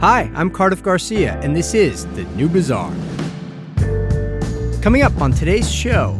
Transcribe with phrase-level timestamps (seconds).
[0.00, 2.90] Hi, I'm Cardiff Garcia, and this is The New Bazaar.
[4.80, 6.18] Coming up on today's show.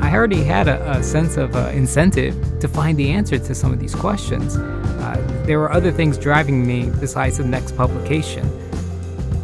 [0.00, 3.72] I already had a, a sense of uh, incentive to find the answer to some
[3.72, 4.56] of these questions.
[4.56, 8.48] Uh, there were other things driving me besides the next publication.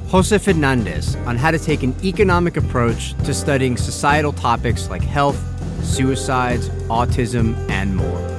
[0.07, 5.43] Jose Fernandez on how to take an economic approach to studying societal topics like health,
[5.84, 8.36] suicides, autism, and more.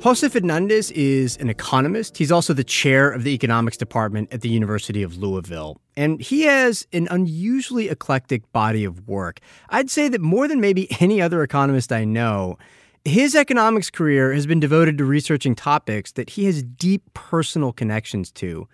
[0.00, 2.16] Jose Fernandez is an economist.
[2.18, 5.80] He's also the chair of the economics department at the University of Louisville.
[5.96, 9.40] And he has an unusually eclectic body of work.
[9.70, 12.58] I'd say that more than maybe any other economist I know,
[13.04, 18.30] his economics career has been devoted to researching topics that he has deep personal connections
[18.32, 18.68] to.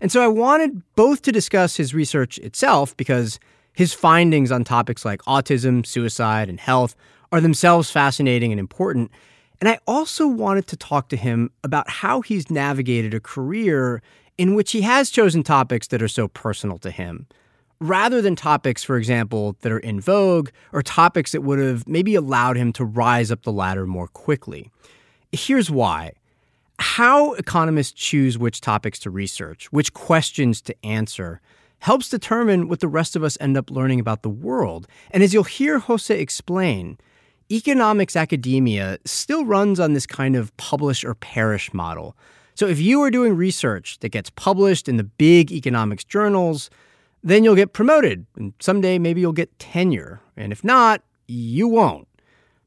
[0.00, 3.40] And so I wanted both to discuss his research itself because
[3.72, 6.94] his findings on topics like autism, suicide, and health
[7.32, 9.10] are themselves fascinating and important.
[9.60, 14.02] And I also wanted to talk to him about how he's navigated a career
[14.36, 17.26] in which he has chosen topics that are so personal to him,
[17.80, 22.14] rather than topics, for example, that are in vogue or topics that would have maybe
[22.14, 24.70] allowed him to rise up the ladder more quickly.
[25.32, 26.12] Here's why.
[26.78, 31.40] How economists choose which topics to research, which questions to answer,
[31.80, 34.86] helps determine what the rest of us end up learning about the world.
[35.10, 36.98] And as you'll hear Jose explain,
[37.50, 42.16] economics academia still runs on this kind of publish or perish model.
[42.54, 46.70] So if you are doing research that gets published in the big economics journals,
[47.22, 48.26] then you'll get promoted.
[48.36, 50.20] And someday maybe you'll get tenure.
[50.36, 52.08] And if not, you won't.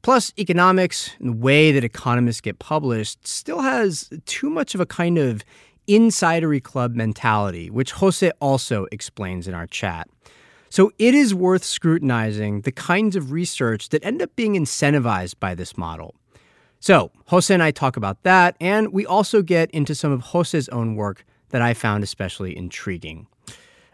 [0.02, 4.86] Plus, economics and the way that economists get published still has too much of a
[4.86, 5.44] kind of
[5.88, 10.08] insidery club mentality, which Jose also explains in our chat.
[10.72, 15.54] So it is worth scrutinizing the kinds of research that end up being incentivized by
[15.54, 16.16] this model.
[16.80, 20.70] So, Jose and I talk about that, and we also get into some of Jose's
[20.70, 23.28] own work that I found especially intriguing.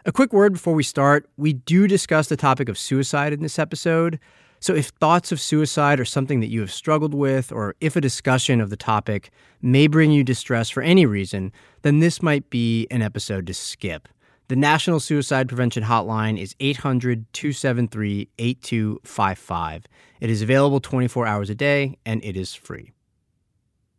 [0.06, 3.58] A quick word before we start we do discuss the topic of suicide in this
[3.58, 4.20] episode.
[4.60, 8.00] So, if thoughts of suicide are something that you have struggled with, or if a
[8.00, 11.50] discussion of the topic may bring you distress for any reason,
[11.82, 14.06] then this might be an episode to skip.
[14.48, 19.84] The National Suicide Prevention Hotline is 800 273 8255.
[20.22, 22.92] It is available 24 hours a day and it is free.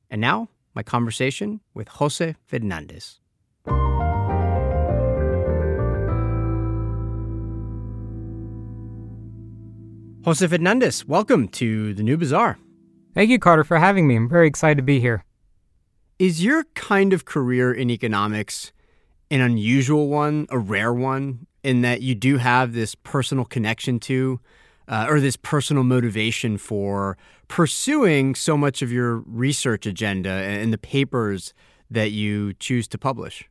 [0.09, 3.19] And now, my conversation with Jose Fernandez.
[10.25, 12.57] Jose Fernandez, welcome to the New Bazaar.
[13.13, 14.15] Thank you, Carter, for having me.
[14.15, 15.23] I'm very excited to be here.
[16.17, 18.71] Is your kind of career in economics
[19.31, 24.39] an unusual one, a rare one, in that you do have this personal connection to,
[24.87, 27.17] uh, or this personal motivation for
[27.47, 31.53] pursuing so much of your research agenda and the papers
[31.91, 33.49] that you choose to publish.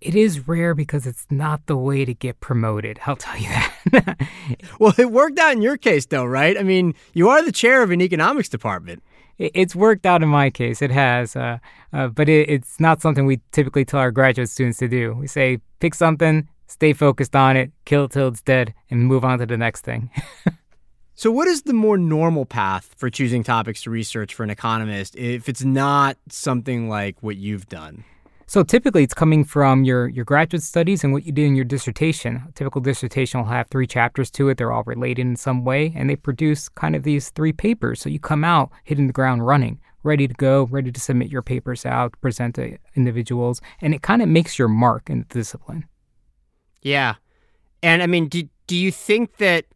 [0.00, 3.00] It is rare because it's not the way to get promoted.
[3.06, 4.28] I'll tell you that.
[4.78, 6.58] well, it worked out in your case, though, right?
[6.58, 9.02] I mean, you are the chair of an economics department
[9.38, 10.80] it's worked out in my case.
[10.82, 11.58] It has, uh,
[11.92, 15.14] uh, but it, it's not something we typically tell our graduate students to do.
[15.14, 19.24] We say pick something, stay focused on it, kill it till it's dead, and move
[19.24, 20.10] on to the next thing.
[21.14, 25.16] so, what is the more normal path for choosing topics to research for an economist
[25.16, 28.04] if it's not something like what you've done?
[28.48, 31.64] So typically it's coming from your, your graduate studies and what you did in your
[31.64, 32.44] dissertation.
[32.48, 34.56] A typical dissertation will have three chapters to it.
[34.56, 38.00] They're all related in some way, and they produce kind of these three papers.
[38.00, 41.42] So you come out hitting the ground running, ready to go, ready to submit your
[41.42, 45.84] papers out, present to individuals, and it kind of makes your mark in the discipline.
[46.82, 47.16] Yeah.
[47.82, 49.66] And I mean, do, do you think that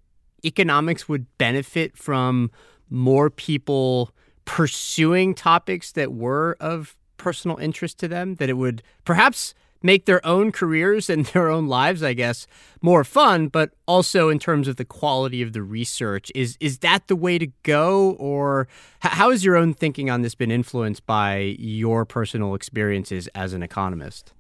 [0.45, 2.53] economics would benefit from
[2.89, 4.13] more people
[4.45, 10.25] pursuing topics that were of personal interest to them, that it would perhaps make their
[10.27, 12.47] own careers and their own lives, I guess,
[12.81, 16.33] more fun, but also in terms of the quality of the research.
[16.35, 18.69] Is is that the way to go, or
[19.01, 23.63] how has your own thinking on this been influenced by your personal experiences as an
[23.63, 24.33] economist?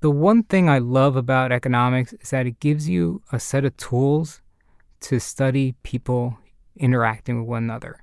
[0.00, 3.76] The one thing I love about economics is that it gives you a set of
[3.76, 4.40] tools
[5.00, 6.38] to study people
[6.76, 7.98] interacting with one another.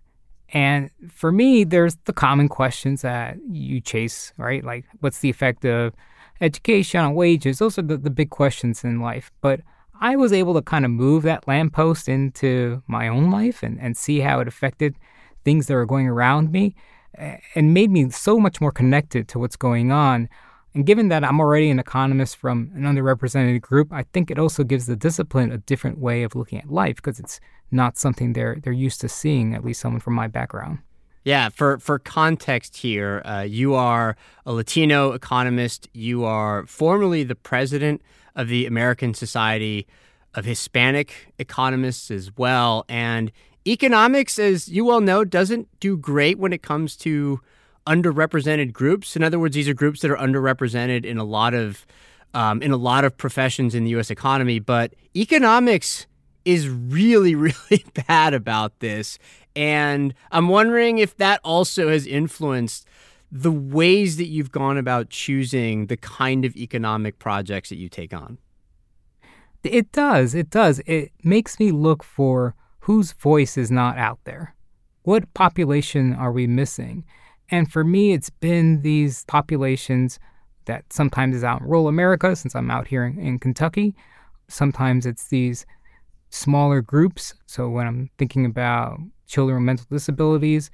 [0.53, 4.63] And for me, there's the common questions that you chase, right?
[4.63, 5.93] Like, what's the effect of
[6.39, 7.59] education on wages?
[7.59, 9.31] Those are the, the big questions in life.
[9.41, 9.61] But
[9.99, 13.97] I was able to kind of move that lamppost into my own life and, and
[13.97, 14.95] see how it affected
[15.43, 16.75] things that were going around me
[17.55, 20.29] and made me so much more connected to what's going on
[20.77, 24.63] And given that I'm already an economist from an underrepresented group, I think it also
[24.63, 27.39] gives the discipline a different way of looking at life because it's
[27.71, 29.53] not something they're they're used to seeing.
[29.53, 30.79] At least someone from my background.
[31.23, 34.15] Yeah, for for context here, uh, you are
[34.45, 35.89] a Latino economist.
[35.93, 38.01] You are formerly the president
[38.35, 39.87] of the American Society
[40.35, 43.31] of Hispanic Economists as well, and
[43.67, 47.41] economics, as you well know, doesn't do great when it comes to
[47.85, 49.15] underrepresented groups.
[49.15, 51.85] In other words, these are groups that are underrepresented in a lot of
[52.33, 54.09] um, in a lot of professions in the U.S.
[54.09, 54.59] economy.
[54.59, 56.05] But economics
[56.47, 59.19] is really, really bad about this,
[59.55, 62.87] and I'm wondering if that also has influenced
[63.31, 68.13] the ways that you've gone about choosing the kind of economic projects that you take
[68.13, 68.37] on.
[69.63, 70.33] It does.
[70.33, 70.79] It does.
[70.85, 74.55] It makes me look for whose voice is not out there.
[75.03, 77.03] What population are we missing?
[77.49, 80.19] And for me, it's been these populations
[80.65, 83.95] that sometimes is out in rural America, since I'm out here in, in Kentucky.
[84.47, 85.65] Sometimes it's these
[86.37, 87.33] smaller groups.
[87.45, 90.71] So when I'm thinking about children with mental disabilities,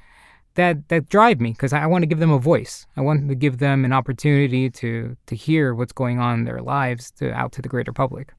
[0.55, 2.85] that that drive me because I want to give them a voice.
[2.95, 6.61] I want to give them an opportunity to to hear what's going on in their
[6.61, 8.33] lives to out to the greater public.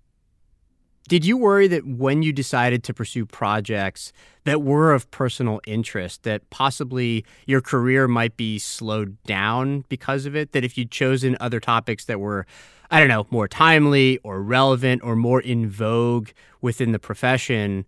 [1.06, 4.10] Did you worry that when you decided to pursue projects
[4.44, 10.34] that were of personal interest, that possibly your career might be slowed down because of
[10.34, 10.52] it?
[10.52, 12.46] That if you'd chosen other topics that were,
[12.90, 17.84] I don't know, more timely or relevant or more in vogue within the profession,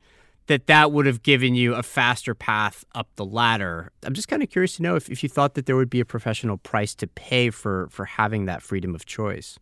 [0.47, 3.91] that that would have given you a faster path up the ladder.
[4.05, 6.01] I'm just kind of curious to know if, if you thought that there would be
[6.01, 9.59] a professional price to pay for for having that freedom of choice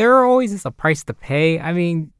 [0.00, 1.60] there always is a price to pay.
[1.60, 2.10] I mean,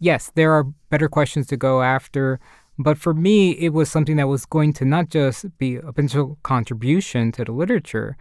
[0.00, 2.40] yes, there are better questions to go after,
[2.80, 6.38] but for me, it was something that was going to not just be a potential
[6.42, 8.16] contribution to the literature,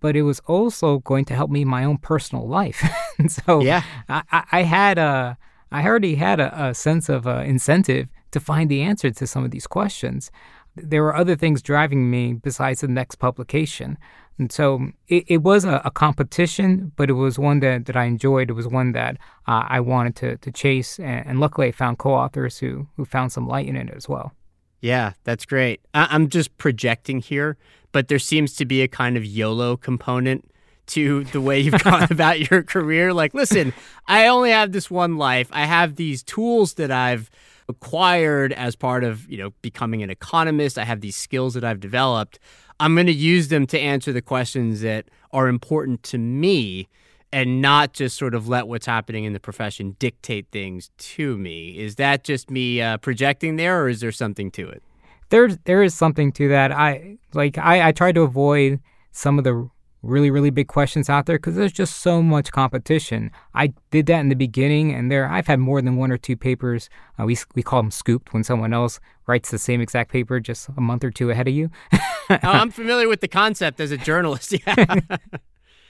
[0.00, 2.82] but it was also going to help me in my own personal life.
[3.18, 3.82] and so yeah.
[4.08, 5.38] I, I had a,
[5.70, 9.44] I already had a, a sense of uh, incentive to find the answer to some
[9.44, 10.30] of these questions.
[10.74, 13.96] There were other things driving me besides the next publication.
[14.38, 18.04] And so it, it was a, a, competition, but it was one that, that I
[18.04, 18.50] enjoyed.
[18.50, 19.16] It was one that
[19.46, 20.98] uh, I wanted to, to chase.
[20.98, 24.08] And, and, luckily, I found co authors who, who found some light in it as
[24.08, 24.32] well.
[24.80, 25.80] Yeah, that's great.
[25.94, 27.56] I, I'm just projecting here,
[27.96, 30.44] but there seems to be a kind of YOLO component
[30.88, 33.14] to the way you've gone about your career.
[33.14, 33.72] Like, listen,
[34.06, 35.48] I only have this one life.
[35.50, 37.30] I have these tools that I've
[37.70, 40.76] acquired as part of, you know, becoming an economist.
[40.76, 42.38] I have these skills that I've developed.
[42.78, 46.90] I'm going to use them to answer the questions that are important to me
[47.32, 51.78] and not just sort of let what's happening in the profession dictate things to me.
[51.78, 54.82] Is that just me uh, projecting there, or is there something to it?
[55.30, 56.72] There, there is something to that.
[56.72, 57.58] I like.
[57.58, 58.80] I, I try to avoid
[59.12, 59.68] some of the
[60.06, 63.30] really, really big questions out there because there's just so much competition.
[63.54, 66.36] I did that in the beginning, and there I've had more than one or two
[66.36, 66.88] papers.
[67.18, 70.68] Uh, we we call them scooped when someone else writes the same exact paper just
[70.76, 71.70] a month or two ahead of you.
[71.92, 74.54] oh, I'm familiar with the concept as a journalist.
[74.66, 75.00] Yeah.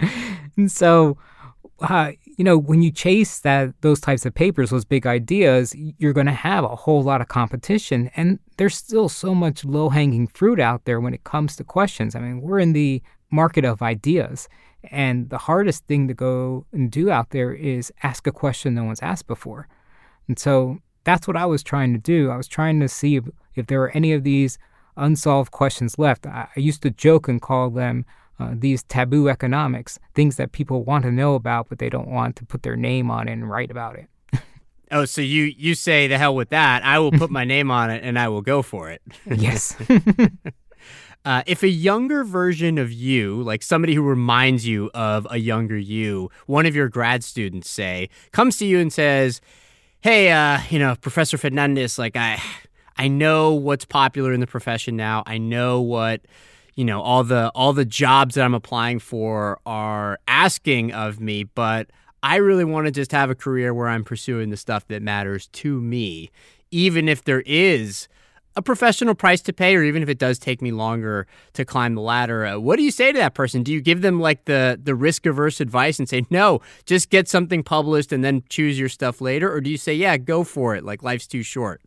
[0.56, 1.18] and so,
[1.80, 6.12] uh, you know, when you chase that those types of papers, those big ideas, you're
[6.12, 10.26] going to have a whole lot of competition, and there's still so much low hanging
[10.26, 12.14] fruit out there when it comes to questions.
[12.14, 14.48] I mean, we're in the market of ideas.
[14.90, 18.84] And the hardest thing to go and do out there is ask a question no
[18.84, 19.68] one's asked before.
[20.28, 22.30] And so that's what I was trying to do.
[22.30, 24.58] I was trying to see if, if there were any of these
[24.96, 26.26] unsolved questions left.
[26.26, 28.04] I, I used to joke and call them
[28.38, 32.36] uh, these taboo economics, things that people want to know about, but they don't want
[32.36, 34.08] to put their name on it and write about it.
[34.90, 36.84] oh, so you you say the hell with that?
[36.84, 39.02] I will put my name on it and I will go for it.
[39.26, 39.74] yes.
[41.24, 45.76] Uh, if a younger version of you, like somebody who reminds you of a younger
[45.76, 49.40] you, one of your grad students, say, comes to you and says,
[50.02, 52.40] "Hey, uh, you know, Professor Fernandez, like I,
[52.96, 55.24] I know what's popular in the profession now.
[55.26, 56.20] I know what."
[56.76, 61.44] You know all the all the jobs that I'm applying for are asking of me,
[61.44, 61.90] but
[62.22, 65.48] I really want to just have a career where I'm pursuing the stuff that matters
[65.48, 66.30] to me,
[66.70, 68.08] even if there is
[68.56, 71.94] a professional price to pay, or even if it does take me longer to climb
[71.94, 72.44] the ladder.
[72.46, 73.62] Uh, what do you say to that person?
[73.62, 77.28] Do you give them like the the risk averse advice and say no, just get
[77.28, 80.74] something published and then choose your stuff later, or do you say yeah, go for
[80.74, 80.84] it?
[80.84, 81.80] Like life's too short.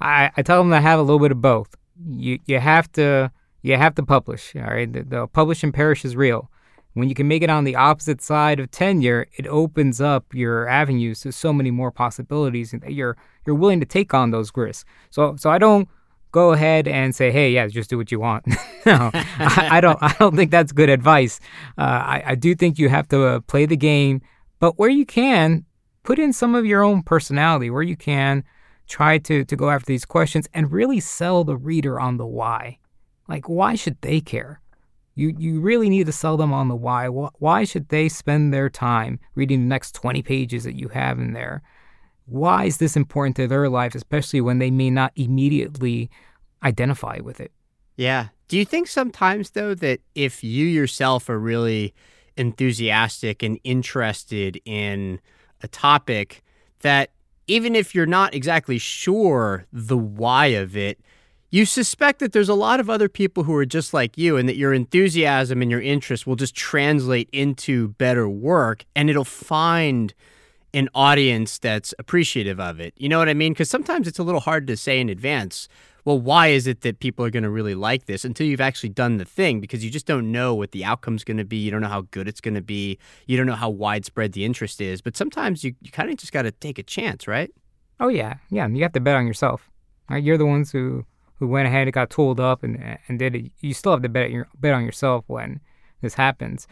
[0.00, 1.74] I, I tell them to have a little bit of both.
[2.06, 3.32] You you have to
[3.64, 4.54] you have to publish.
[4.54, 6.50] All right, the, the publish and perish is real.
[6.92, 10.68] When you can make it on the opposite side of tenure, it opens up your
[10.68, 13.16] avenues to so many more possibilities, and you're
[13.46, 14.84] you're willing to take on those risks.
[15.10, 15.88] So so I don't
[16.30, 18.46] go ahead and say, "Hey, yeah, just do what you want."
[18.86, 19.98] no, I, I, don't.
[20.02, 21.40] I don't think that's good advice.
[21.78, 24.20] Uh, I, I, do think you have to uh, play the game,
[24.60, 25.64] but where you can,
[26.02, 27.70] put in some of your own personality.
[27.70, 28.44] Where you can,
[28.86, 32.78] try to to go after these questions and really sell the reader on the why.
[33.28, 34.60] Like, why should they care?
[35.14, 37.06] You you really need to sell them on the why.
[37.06, 41.32] Why should they spend their time reading the next 20 pages that you have in
[41.32, 41.62] there?
[42.26, 46.10] Why is this important to their life, especially when they may not immediately
[46.62, 47.52] identify with it?
[47.96, 48.28] Yeah.
[48.48, 51.94] Do you think sometimes though that if you yourself are really
[52.36, 55.20] enthusiastic and interested in
[55.62, 56.42] a topic
[56.80, 57.10] that
[57.46, 60.98] even if you're not exactly sure the why of it,
[61.54, 64.48] you suspect that there's a lot of other people who are just like you and
[64.48, 70.14] that your enthusiasm and your interest will just translate into better work and it'll find
[70.72, 72.92] an audience that's appreciative of it.
[72.96, 73.52] You know what I mean?
[73.52, 75.68] Because sometimes it's a little hard to say in advance,
[76.04, 78.88] well, why is it that people are going to really like this until you've actually
[78.88, 81.58] done the thing because you just don't know what the outcome's going to be.
[81.58, 82.98] You don't know how good it's going to be.
[83.28, 85.00] You don't know how widespread the interest is.
[85.00, 87.52] But sometimes you, you kind of just got to take a chance, right?
[88.00, 88.38] Oh, yeah.
[88.50, 88.66] Yeah.
[88.66, 89.70] You have to bet on yourself.
[90.10, 90.22] Right?
[90.22, 91.06] You're the ones who
[91.46, 93.52] went ahead and got tooled up and and did it.
[93.60, 95.60] You still have to bet your bet on yourself when
[96.00, 96.66] this happens.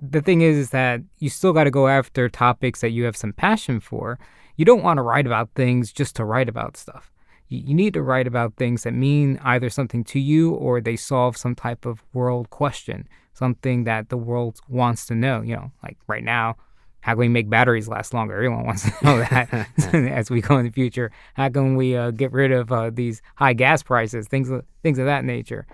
[0.00, 3.16] The thing is, is that you still got to go after topics that you have
[3.16, 4.18] some passion for.
[4.56, 7.10] You don't want to write about things just to write about stuff.
[7.48, 10.96] You, you need to write about things that mean either something to you or they
[10.96, 15.42] solve some type of world question, something that the world wants to know.
[15.42, 16.56] You know, like right now,
[17.00, 18.34] how can we make batteries last longer?
[18.34, 21.10] Everyone wants to know that as we go in the future.
[21.34, 24.28] How can we uh, get rid of uh, these high gas prices?
[24.28, 24.50] Things
[24.82, 25.66] things of that nature.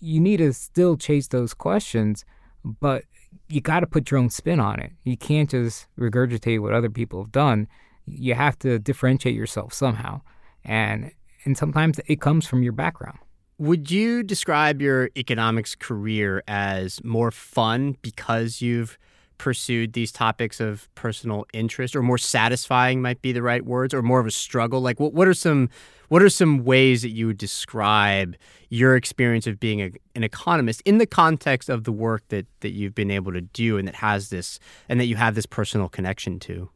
[0.00, 2.24] You need to still chase those questions,
[2.64, 3.04] but
[3.48, 4.92] you got to put your own spin on it.
[5.04, 7.68] You can't just regurgitate what other people have done.
[8.06, 10.22] You have to differentiate yourself somehow,
[10.64, 11.12] and
[11.44, 13.18] and sometimes it comes from your background.
[13.58, 18.98] Would you describe your economics career as more fun because you've
[19.42, 24.00] pursued these topics of personal interest or more satisfying might be the right words or
[24.00, 25.68] more of a struggle like what, what are some
[26.10, 28.36] what are some ways that you would describe
[28.68, 32.70] your experience of being a, an economist in the context of the work that that
[32.70, 35.88] you've been able to do and that has this and that you have this personal
[35.88, 36.70] connection to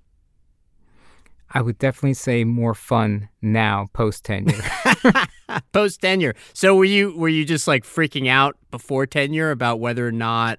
[1.48, 4.60] I would definitely say more fun now post tenure.
[5.72, 6.34] post tenure.
[6.52, 10.58] So were you were you just like freaking out before tenure about whether or not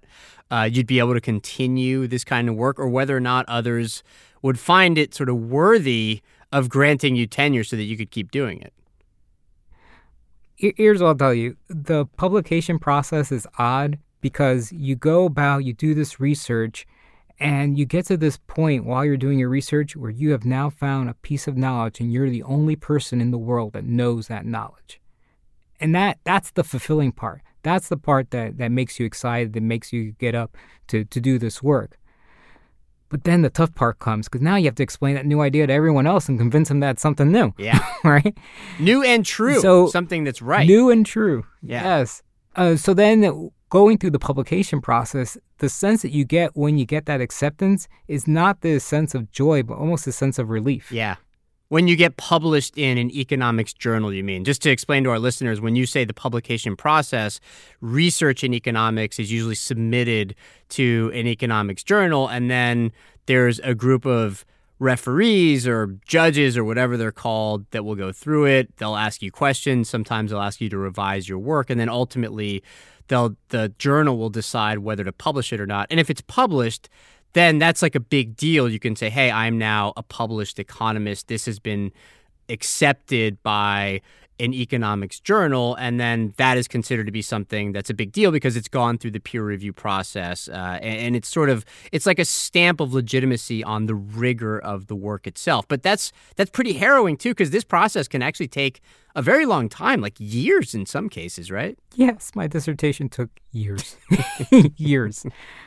[0.52, 4.04] uh, you'd be able to continue this kind of work, or whether or not others
[4.42, 8.32] would find it sort of worthy of granting you tenure so that you could keep
[8.32, 8.74] doing it.
[10.56, 15.74] Here's what I'll tell you the publication process is odd because you go about, you
[15.74, 16.88] do this research,
[17.40, 20.70] and you get to this point while you're doing your research where you have now
[20.70, 24.28] found a piece of knowledge and you're the only person in the world that knows
[24.28, 25.00] that knowledge.
[25.80, 27.42] And that that's the fulfilling part.
[27.64, 30.56] That's the part that, that makes you excited, that makes you get up
[30.88, 31.98] to, to do this work.
[33.10, 35.66] But then the tough part comes because now you have to explain that new idea
[35.66, 37.54] to everyone else and convince them that's something new.
[37.58, 37.80] Yeah.
[38.04, 38.38] right?
[38.80, 39.62] New and true.
[39.62, 40.68] So something that's right.
[40.68, 41.46] New and true.
[41.62, 41.84] Yeah.
[41.84, 42.22] Yes.
[42.56, 46.86] Uh, so then going through the publication process, the sense that you get when you
[46.86, 50.92] get that acceptance is not the sense of joy, but almost a sense of relief.
[50.92, 51.16] Yeah.
[51.70, 54.46] When you get published in an economics journal, you mean?
[54.46, 57.42] Just to explain to our listeners, when you say the publication process,
[57.82, 60.34] research in economics is usually submitted
[60.70, 62.94] to an economics journal, and then
[63.26, 64.46] there's a group of
[64.80, 68.78] referees or judges or whatever they're called that will go through it.
[68.78, 69.90] They'll ask you questions.
[69.90, 72.64] Sometimes they'll ask you to revise your work, and then ultimately,
[73.10, 75.88] they'll the journal will decide whether to publish it or not.
[75.90, 76.88] And if it's published,
[77.34, 78.70] then that's like a big deal.
[78.70, 81.28] You can say, hey, I'm now a published economist.
[81.28, 81.92] This has been
[82.50, 84.02] accepted by
[84.40, 88.32] an economics journal, and then that is considered to be something that's a big deal
[88.32, 92.06] because it's gone through the peer review process, uh, and, and, it's sort of it's
[92.06, 95.68] like a stamp of legitimacy on the rigor of the work itself.
[95.68, 98.82] But that's that's pretty harrowing too, because this process can actually take
[99.16, 101.78] a very long time, like years in some cases, right?
[101.96, 103.98] Yes, my dissertation took years,
[104.78, 105.26] years.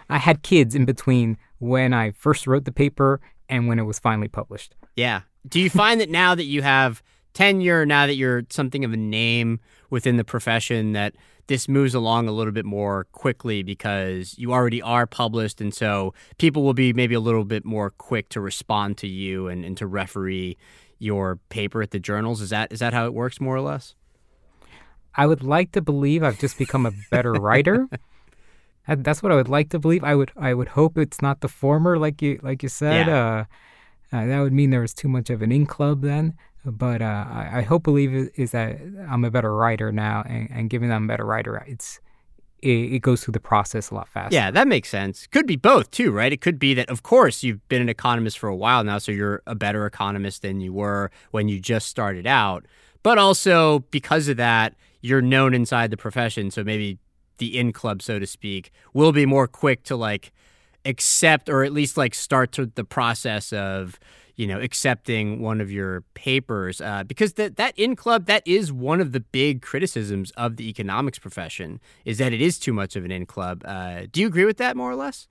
[0.09, 3.99] I had kids in between when I first wrote the paper and when it was
[3.99, 4.75] finally published.
[4.97, 5.23] Yeah.
[5.49, 7.03] Do you find that now that you have
[7.33, 11.15] tenure, now that you're something of a name within the profession, that
[11.47, 15.61] this moves along a little bit more quickly because you already are published.
[15.61, 19.49] And so people will be maybe a little bit more quick to respond to you
[19.49, 20.57] and, and to referee
[20.99, 22.41] your paper at the journals.
[22.41, 23.95] Is that is that how it works more or less?
[25.15, 27.89] I would like to believe I've just become a better writer.
[28.97, 30.05] That's what I would like to believe.
[30.05, 33.07] I would I would hope it's not the former, like you like you said.
[33.07, 33.17] Yeah.
[33.17, 33.45] Uh,
[34.13, 36.35] uh, that would mean there was too much of an in club then.
[36.65, 38.77] but uh, I, I, hope believe is that
[39.09, 42.01] I'm a better writer now, and, and given that I'm a better writer, it's
[42.61, 44.35] it, it, goes through the process a lot faster.
[44.35, 45.27] Yeah, that makes sense.
[45.29, 46.33] Could be both too, right?
[46.33, 49.13] It could be that, of course, you've been an economist for a while now, so
[49.13, 52.67] you're a better economist than you were when you just started out.
[53.03, 56.99] But also because of that, you're known inside the profession, so maybe
[57.41, 60.33] the in club, so to speak, will be more quick to like
[60.85, 63.99] accept or at least like start to the process of
[64.37, 68.73] you know accepting one of your papers uh, because that that in club that is
[68.73, 72.97] one of the big criticisms of the economics profession is that it is too much
[72.97, 73.63] of an in club.
[73.65, 75.29] Uh, do you agree with that more or less?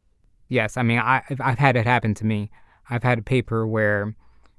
[0.50, 2.52] Yes, I mean I, I've had it happen to me.
[2.90, 4.16] I've had a paper where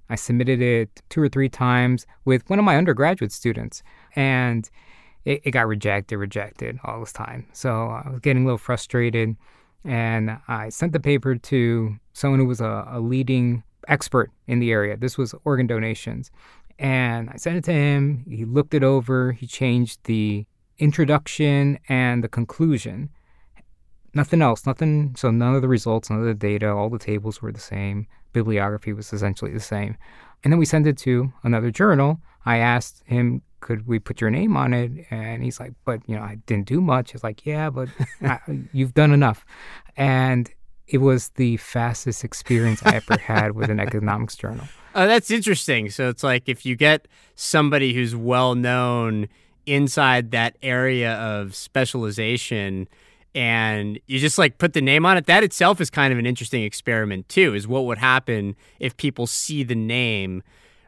[0.08, 3.82] I submitted it two or three times with one of my undergraduate students,
[4.16, 4.68] and
[5.24, 7.46] it, it got rejected, rejected all this time.
[7.52, 9.36] So I was getting a little frustrated,
[9.84, 14.72] and I sent the paper to someone who was a, a leading expert in the
[14.72, 14.96] area.
[14.96, 16.30] This was organ donations.
[16.78, 18.24] And I sent it to him.
[18.28, 19.32] He looked it over.
[19.32, 20.46] He changed the
[20.78, 23.10] introduction and the conclusion.
[24.14, 25.14] Nothing else, nothing.
[25.16, 28.06] So none of the results, none of the data, all the tables were the same.
[28.32, 29.96] Bibliography was essentially the same.
[30.42, 32.20] And then we sent it to another journal.
[32.46, 35.06] I asked him, could we put your name on it?
[35.10, 37.14] And he's like, but you know, I didn't do much.
[37.14, 37.88] It's like, yeah, but
[38.22, 38.38] I,
[38.72, 39.44] you've done enough.
[39.96, 40.50] And
[40.86, 44.66] it was the fastest experience I ever had with an economics journal.
[44.94, 45.88] Oh, that's interesting.
[45.90, 49.28] So it's like if you get somebody who's well known
[49.66, 52.88] inside that area of specialization
[53.34, 56.26] and you just like put the name on it, that itself is kind of an
[56.26, 60.42] interesting experiment too, is what would happen if people see the name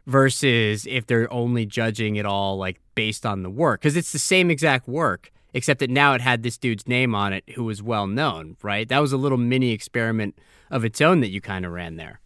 [0.06, 3.80] versus if they're only judging it all like based on the work.
[3.80, 7.32] Because it's the same exact work except that now it had this dude's name on
[7.32, 8.88] it who was well known, right?
[8.88, 10.38] That was a little mini experiment
[10.70, 12.20] of its own that you kind of ran there.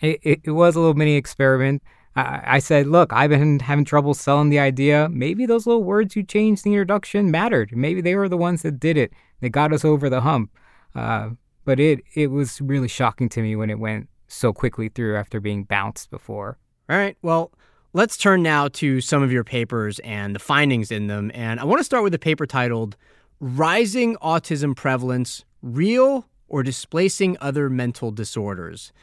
[0.00, 1.82] It, it, was a little mini experiment.
[2.14, 5.08] I, said, look, I've been having trouble selling the idea.
[5.10, 7.74] Maybe those little words you changed in the introduction mattered.
[7.74, 9.12] Maybe they were the ones that did it.
[9.40, 10.50] They got us over the hump.
[10.94, 11.30] Uh,
[11.64, 15.40] but it, it was really shocking to me when it went so quickly through after
[15.40, 16.58] being bounced before.
[16.88, 17.16] All right.
[17.22, 17.52] Well,
[17.94, 21.30] Let's turn now to some of your papers and the findings in them.
[21.34, 22.96] And I want to start with a paper titled
[23.38, 28.94] Rising Autism Prevalence Real or Displacing Other Mental Disorders.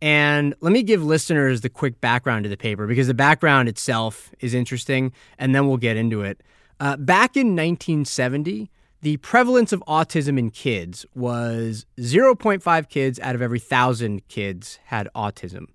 [0.00, 4.34] And let me give listeners the quick background to the paper because the background itself
[4.40, 6.42] is interesting, and then we'll get into it.
[6.80, 13.42] Uh, back in 1970, the prevalence of autism in kids was 0.5 kids out of
[13.42, 15.66] every thousand kids had autism.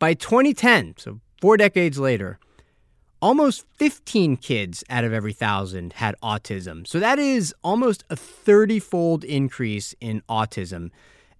[0.00, 2.38] By 2010, so Four decades later,
[3.22, 6.86] almost 15 kids out of every thousand had autism.
[6.86, 10.90] So that is almost a 30 fold increase in autism.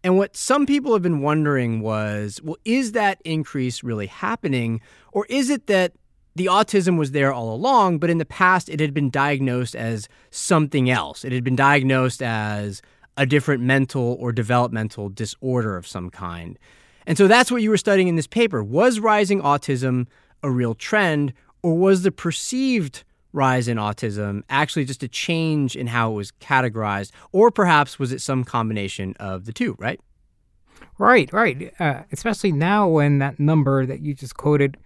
[0.03, 4.81] And what some people have been wondering was well, is that increase really happening?
[5.13, 5.93] Or is it that
[6.35, 10.09] the autism was there all along, but in the past it had been diagnosed as
[10.31, 11.27] something else?
[11.27, 12.81] It had been diagnosed as
[13.19, 16.59] a different mental or developmental disorder of some kind.
[17.07, 18.63] And so that's what you were studying in this paper.
[18.63, 20.07] Was rising autism
[20.43, 21.33] a real trend,
[21.63, 26.33] or was the perceived rise in autism actually just a change in how it was
[26.33, 27.13] categorized?
[27.33, 30.01] Or perhaps was it some combination of the two, right?
[30.99, 31.73] Right, right.
[31.81, 34.77] Uh, especially now when that number that you just quoted,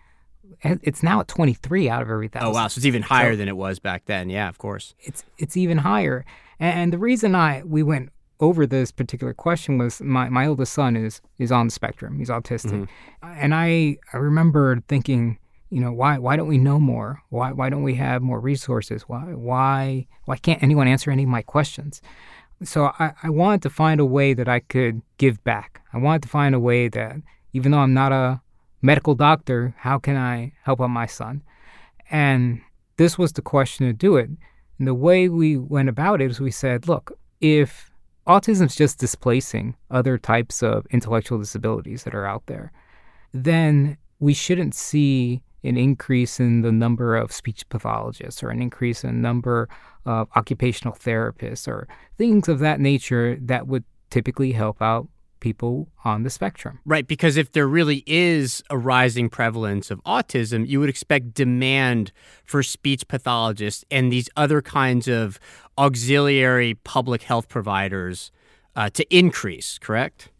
[0.62, 2.48] it's now at 23 out of every thousand.
[2.48, 2.68] Oh, wow.
[2.68, 4.30] So it's even higher so than it was back then.
[4.30, 4.94] Yeah, of course.
[5.00, 6.24] It's, it's even higher.
[6.60, 8.10] And the reason I we went
[8.44, 12.18] over this particular question was my, my oldest son is is on the spectrum.
[12.18, 12.86] He's autistic.
[13.22, 13.32] Mm-hmm.
[13.42, 15.38] And I I remember thinking,
[15.70, 17.22] you know, why why don't we know more?
[17.30, 19.02] Why why don't we have more resources?
[19.02, 22.02] Why why why can't anyone answer any of my questions?
[22.62, 25.82] So I, I wanted to find a way that I could give back.
[25.92, 27.16] I wanted to find a way that
[27.52, 28.40] even though I'm not a
[28.80, 31.42] medical doctor, how can I help out my son?
[32.10, 32.60] And
[32.96, 34.30] this was the question to do it.
[34.78, 37.90] And the way we went about it is we said, look, if
[38.26, 42.72] autism is just displacing other types of intellectual disabilities that are out there,
[43.32, 49.02] then we shouldn't see an increase in the number of speech pathologists or an increase
[49.02, 49.68] in number
[50.04, 55.08] of occupational therapists or things of that nature that would typically help out
[55.44, 56.80] people on the spectrum.
[56.86, 62.12] Right, because if there really is a rising prevalence of autism, you would expect demand
[62.44, 65.38] for speech pathologists and these other kinds of
[65.76, 68.32] auxiliary public health providers
[68.74, 70.30] uh, to increase, correct?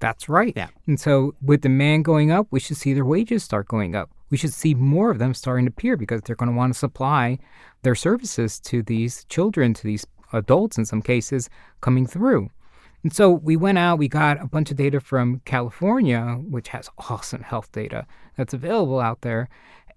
[0.00, 0.52] That's right.
[0.54, 0.68] Yeah.
[0.86, 4.10] And so with demand going up, we should see their wages start going up.
[4.28, 6.78] We should see more of them starting to appear because they're going to want to
[6.78, 7.38] supply
[7.82, 11.48] their services to these children, to these adults in some cases
[11.80, 12.50] coming through.
[13.02, 16.90] And so we went out, we got a bunch of data from California, which has
[16.98, 19.48] awesome health data that's available out there.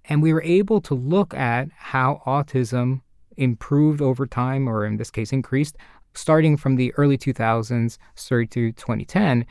[0.05, 3.01] And we were able to look at how autism
[3.37, 5.75] improved over time, or in this case, increased,
[6.13, 9.45] starting from the early 2000s through to 2010.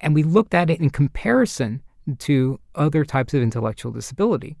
[0.00, 1.82] And we looked at it in comparison
[2.18, 4.56] to other types of intellectual disability.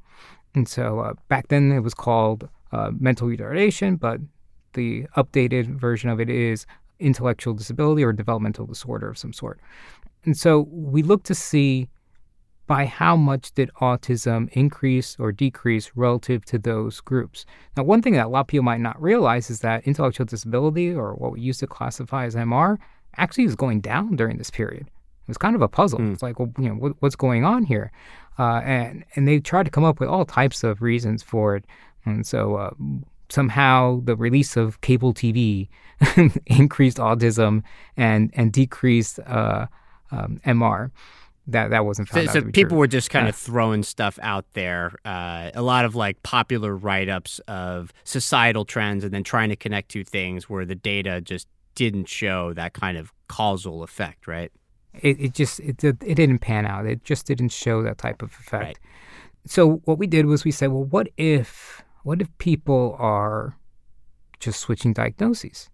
[0.54, 4.20] And so uh, back then it was called uh, mental retardation, but
[4.74, 6.66] the updated version of it is
[7.00, 9.60] intellectual disability or developmental disorder of some sort.
[10.24, 11.88] And so we look to see
[12.66, 17.44] by how much did autism increase or decrease relative to those groups.
[17.76, 20.92] Now, one thing that a lot of people might not realize is that intellectual disability,
[20.92, 22.78] or what we used to classify as MR,
[23.16, 24.82] actually is going down during this period.
[24.86, 25.98] It was kind of a puzzle.
[25.98, 26.12] Mm.
[26.12, 27.90] It's like, well, you know, what, what's going on here?
[28.38, 31.64] Uh, and and they tried to come up with all types of reasons for it.
[32.04, 32.70] And so uh,
[33.30, 35.68] somehow the release of cable TV
[36.46, 37.62] increased autism
[37.96, 39.66] and and decreased uh,
[40.10, 40.90] um, MR.
[41.46, 42.78] That that wasn't found so, so people true.
[42.78, 44.92] were just kind of throwing stuff out there.
[45.04, 49.56] Uh, a lot of like popular write ups of societal trends, and then trying to
[49.56, 54.52] connect two things where the data just didn't show that kind of causal effect, right?
[55.00, 56.86] It, it just it, it didn't pan out.
[56.86, 58.64] It just didn't show that type of effect.
[58.64, 58.78] Right.
[59.46, 63.56] So what we did was we said, well, what if what if people are
[64.38, 65.70] just switching diagnoses?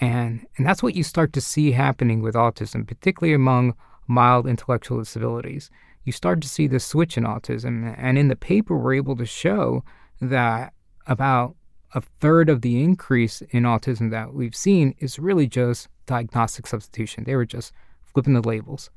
[0.00, 3.74] And, and that's what you start to see happening with autism, particularly among
[4.06, 5.70] mild intellectual disabilities.
[6.04, 7.94] You start to see the switch in autism.
[7.98, 9.84] And in the paper, we're able to show
[10.20, 10.72] that
[11.06, 11.56] about
[11.94, 17.24] a third of the increase in autism that we've seen is really just diagnostic substitution.
[17.24, 17.72] They were just
[18.04, 18.90] flipping the labels.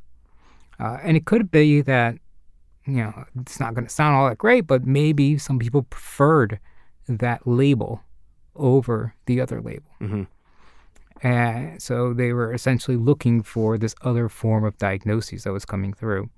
[0.80, 2.16] Uh, and it could be that
[2.86, 6.60] you know, it's not going to sound all that great, but maybe some people preferred
[7.08, 8.02] that label
[8.56, 9.92] over the other label.
[10.02, 10.24] Mm-hmm.
[11.28, 15.94] And so they were essentially looking for this other form of diagnosis that was coming
[15.94, 16.30] through.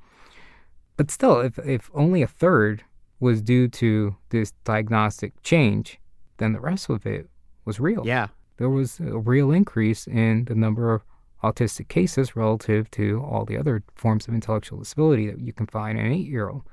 [0.98, 2.84] But still, if, if only a third
[3.20, 6.00] was due to this diagnostic change,
[6.38, 7.30] then the rest of it
[7.66, 8.06] was real.
[8.06, 8.28] Yeah.
[8.58, 11.04] There was a real increase in the number of
[11.44, 16.00] autistic cases relative to all the other forms of intellectual disability that you can find
[16.00, 16.64] in an eight year old.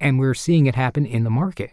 [0.00, 1.72] And we're seeing it happen in the market.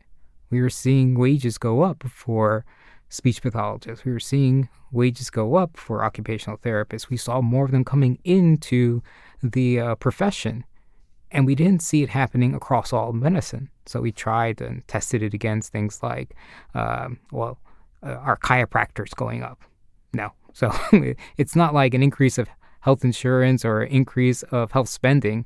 [0.50, 2.66] We were seeing wages go up for
[3.10, 4.06] speech pathologists.
[4.06, 7.10] We were seeing wages go up for occupational therapists.
[7.10, 9.02] We saw more of them coming into
[9.42, 10.64] the uh, profession.
[11.32, 13.70] And we didn't see it happening across all medicine.
[13.86, 16.36] So we tried and tested it against things like,
[16.74, 17.58] um, well,
[18.04, 19.62] uh, chiropractors going up.
[20.14, 20.72] No, so
[21.38, 22.48] it's not like an increase of
[22.82, 25.46] health insurance or an increase of health spending.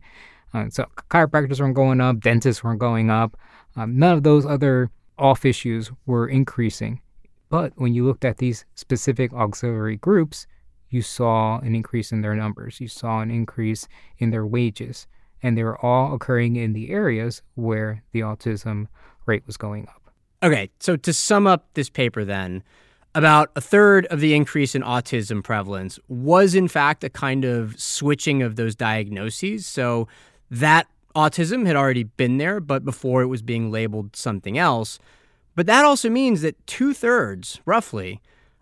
[0.54, 3.38] Uh, so chiropractors weren't going up, dentists weren't going up.
[3.76, 7.02] Um, none of those other off issues were increasing.
[7.50, 10.48] But when you looked at these specific auxiliary groups,
[10.89, 12.80] you saw an increase in their numbers.
[12.80, 13.88] You saw an increase
[14.18, 15.08] in their wages.
[15.44, 18.88] And they were all occurring in the areas where the autism
[19.26, 20.10] rate was going up.
[20.41, 22.63] Okay, so to sum up this paper, then,
[23.15, 27.80] about a third of the increase in autism prevalence was, in fact, a kind of
[27.80, 29.65] switching of those diagnoses.
[29.65, 30.08] So
[30.51, 34.99] that autism had already been there, but before it was being labeled something else.
[35.56, 38.21] But that also means that two thirds, roughly,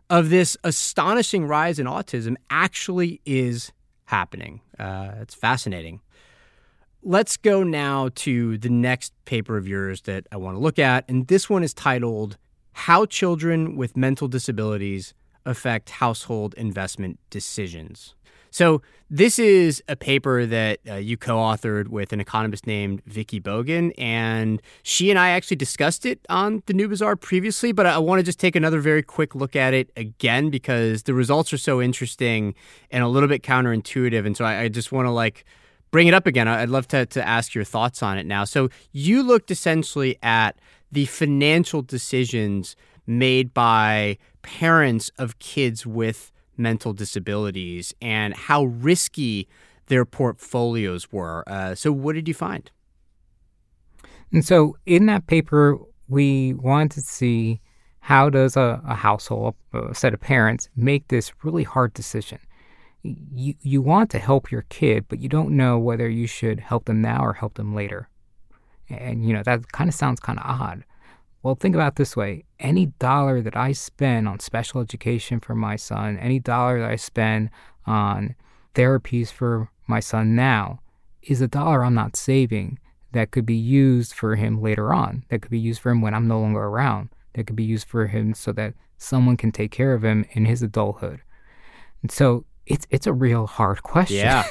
[0.09, 3.71] of this astonishing rise in autism actually is
[4.05, 4.61] happening.
[4.77, 6.01] Uh, it's fascinating.
[7.01, 11.09] Let's go now to the next paper of yours that I want to look at.
[11.09, 12.37] And this one is titled
[12.73, 15.13] how Children with Mental Disabilities
[15.45, 18.15] Affect Household Investment Decisions.
[18.53, 23.41] So, this is a paper that uh, you co authored with an economist named Vicki
[23.41, 27.97] Bogan, and she and I actually discussed it on the New Bazaar previously, but I
[27.97, 31.57] want to just take another very quick look at it again because the results are
[31.57, 32.53] so interesting
[32.91, 34.23] and a little bit counterintuitive.
[34.23, 35.45] And so, I, I just want to like
[35.89, 36.47] bring it up again.
[36.47, 38.43] I'd love to, to ask your thoughts on it now.
[38.43, 40.59] So, you looked essentially at
[40.93, 42.75] the financial decisions
[43.07, 49.47] made by parents of kids with mental disabilities and how risky
[49.87, 51.43] their portfolios were.
[51.47, 52.69] Uh, so, what did you find?
[54.31, 57.59] And so, in that paper, we wanted to see
[57.99, 62.39] how does a, a household, a set of parents, make this really hard decision.
[63.01, 66.85] You you want to help your kid, but you don't know whether you should help
[66.85, 68.09] them now or help them later.
[68.89, 70.83] And, you know, that kind of sounds kind of odd.
[71.41, 75.75] Well, think about this way any dollar that I spend on special education for my
[75.75, 77.49] son, any dollar that I spend
[77.85, 78.35] on
[78.73, 80.79] therapies for my son now,
[81.21, 82.79] is a dollar I'm not saving
[83.11, 86.13] that could be used for him later on, that could be used for him when
[86.13, 89.71] I'm no longer around, that could be used for him so that someone can take
[89.71, 91.21] care of him in his adulthood.
[92.01, 94.17] And so it's it's a real hard question.
[94.17, 94.45] Yeah.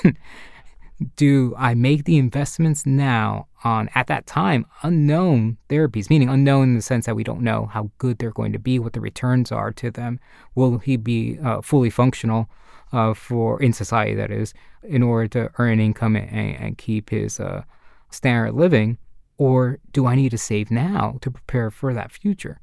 [1.17, 6.75] Do I make the investments now on at that time unknown therapies, meaning unknown in
[6.75, 9.53] the sense that we don't know how good they're going to be, what the returns
[9.53, 10.19] are to them?
[10.55, 12.49] Will he be uh, fully functional
[12.93, 14.15] uh, for in society?
[14.15, 17.63] That is, in order to earn income and, and keep his uh,
[18.11, 18.99] standard living,
[19.39, 22.61] or do I need to save now to prepare for that future?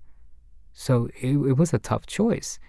[0.74, 2.60] So it, it was a tough choice.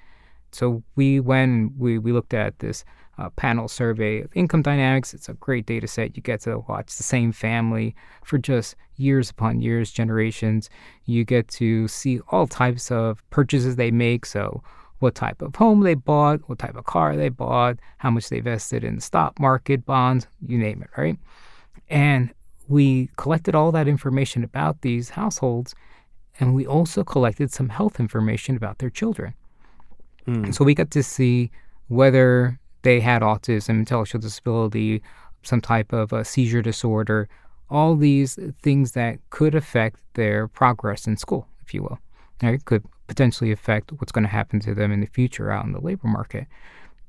[0.52, 2.84] So we went, we, we looked at this
[3.20, 5.12] uh, panel survey of income dynamics.
[5.12, 6.16] It's a great data set.
[6.16, 10.70] You get to watch the same family for just years upon years, generations.
[11.04, 14.24] You get to see all types of purchases they make.
[14.24, 14.62] So,
[15.00, 18.38] what type of home they bought, what type of car they bought, how much they
[18.38, 21.18] invested in the stock market, bonds, you name it, right?
[21.88, 22.32] And
[22.68, 25.74] we collected all that information about these households,
[26.38, 29.34] and we also collected some health information about their children.
[30.26, 30.54] Mm.
[30.54, 31.50] So we got to see
[31.88, 35.02] whether they had autism, intellectual disability,
[35.42, 37.28] some type of a seizure disorder,
[37.68, 41.98] all these things that could affect their progress in school, if you will.
[42.42, 42.64] Right?
[42.64, 45.80] Could potentially affect what's going to happen to them in the future out in the
[45.80, 46.46] labor market.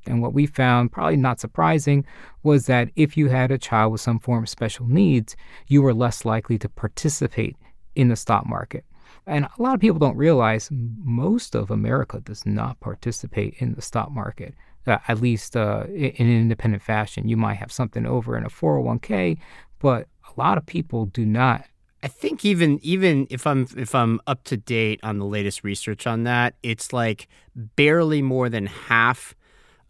[0.07, 2.05] And what we found, probably not surprising,
[2.43, 5.35] was that if you had a child with some form of special needs,
[5.67, 7.55] you were less likely to participate
[7.95, 8.83] in the stock market.
[9.27, 13.81] And a lot of people don't realize most of America does not participate in the
[13.81, 14.55] stock market,
[14.87, 17.27] uh, at least uh, in an independent fashion.
[17.27, 19.37] You might have something over in a 401k,
[19.79, 21.65] but a lot of people do not.
[22.03, 26.07] I think even even if I'm if I'm up to date on the latest research
[26.07, 29.35] on that, it's like barely more than half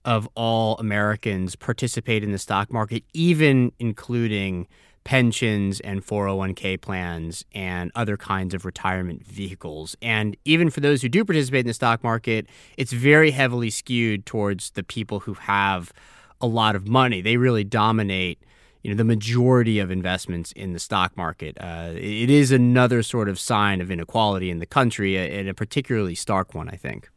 [0.04, 4.68] of all Americans participate in the stock market, even including
[5.04, 9.96] pensions and 401k plans and other kinds of retirement vehicles.
[10.02, 14.26] And even for those who do participate in the stock market, it's very heavily skewed
[14.26, 15.92] towards the people who have
[16.40, 17.22] a lot of money.
[17.22, 18.44] They really dominate
[18.84, 21.58] you know the majority of investments in the stock market.
[21.60, 26.16] Uh, it is another sort of sign of inequality in the country, and a particularly
[26.16, 27.10] stark one, I think.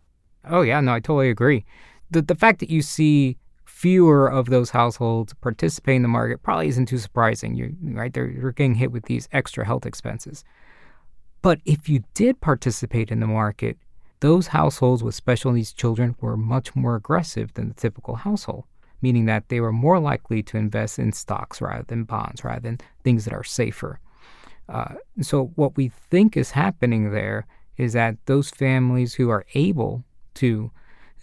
[0.48, 1.64] Oh yeah, no, I totally agree.
[2.10, 3.38] The the fact that you see
[3.84, 7.54] fewer of those households participate in the market probably isn't too surprising.
[7.54, 8.10] You right?
[8.10, 10.42] They're, they're getting hit with these extra health expenses.
[11.42, 13.76] But if you did participate in the market,
[14.20, 18.64] those households with special needs children were much more aggressive than the typical household,
[19.02, 22.78] meaning that they were more likely to invest in stocks rather than bonds, rather than
[23.02, 24.00] things that are safer.
[24.66, 30.04] Uh, so, what we think is happening there is that those families who are able
[30.36, 30.70] to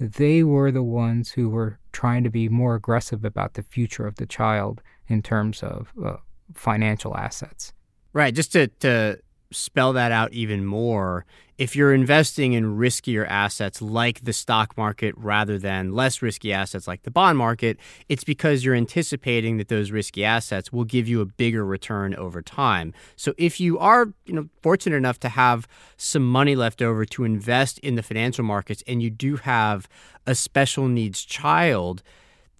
[0.01, 4.15] they were the ones who were trying to be more aggressive about the future of
[4.15, 6.17] the child in terms of uh,
[6.53, 7.73] financial assets.
[8.13, 8.33] Right.
[8.33, 9.19] Just to, to
[9.51, 11.25] spell that out even more,
[11.62, 16.88] if you're investing in riskier assets like the stock market rather than less risky assets
[16.88, 17.78] like the bond market,
[18.10, 22.41] it's because you're anticipating that those risky assets will give you a bigger return over
[22.41, 22.95] time.
[23.15, 27.26] So if you are, you know, fortunate enough to have some money left over to
[27.26, 29.88] invest in the financial markets and you do have
[30.26, 32.02] a special needs child,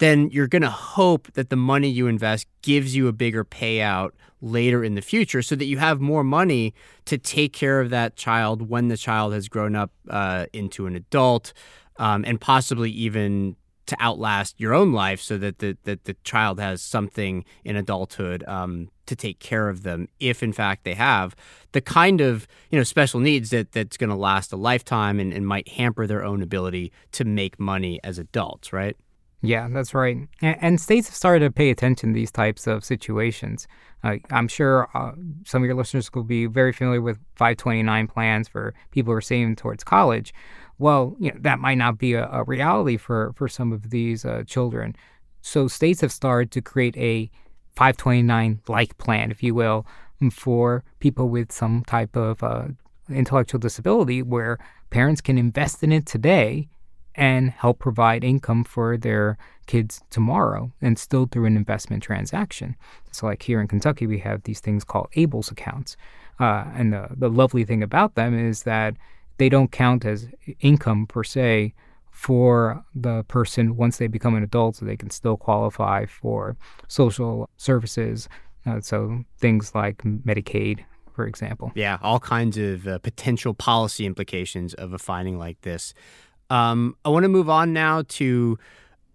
[0.02, 4.10] then you're going to hope that the money you invest gives you a bigger payout
[4.42, 6.74] later in the future so that you have more money
[7.06, 10.96] to take care of that child when the child has grown up uh, into an
[10.96, 11.54] adult
[11.98, 16.60] um, and possibly even to outlast your own life so that the, that the child
[16.60, 21.36] has something in adulthood um, to take care of them if in fact they have
[21.74, 25.32] the kind of you know special needs that that's going to last a lifetime and,
[25.32, 28.98] and might hamper their own ability to make money as adults right
[29.42, 30.18] yeah, that's right.
[30.42, 33.68] And, states have started to pay attention to these types of situations.
[34.04, 35.14] Uh, I'm sure uh,
[35.46, 39.22] some of your listeners will be very familiar with 529 plans for people who are
[39.22, 40.32] saving towards college.
[40.78, 44.26] Well, you know, that might not be a, a reality for, for some of these
[44.26, 44.96] uh, children.
[45.42, 47.32] So states have started to create a
[47.76, 49.88] 529 like plan, if you will,
[50.32, 52.68] for people with some type of uh,
[53.10, 54.60] intellectual disability where
[54.92, 56.68] parents can invest in it today
[57.16, 62.76] and help provide income for their kids tomorrow and still through an investment transaction.
[63.12, 65.98] So, like here in Kentucky, we have these things called ABLES accounts.
[66.40, 68.96] Uh, and the, the lovely thing about them is that
[69.38, 70.28] they don't count as
[70.60, 71.74] income per se
[72.10, 76.56] for the person once they become an adult, so they can still qualify for
[76.88, 78.28] social services.
[78.66, 81.72] Uh, so, things like Medicaid, for example.
[81.76, 85.94] Yeah, all kinds of uh, potential policy implications of a finding like this.
[86.52, 88.60] Um, I want to move on now to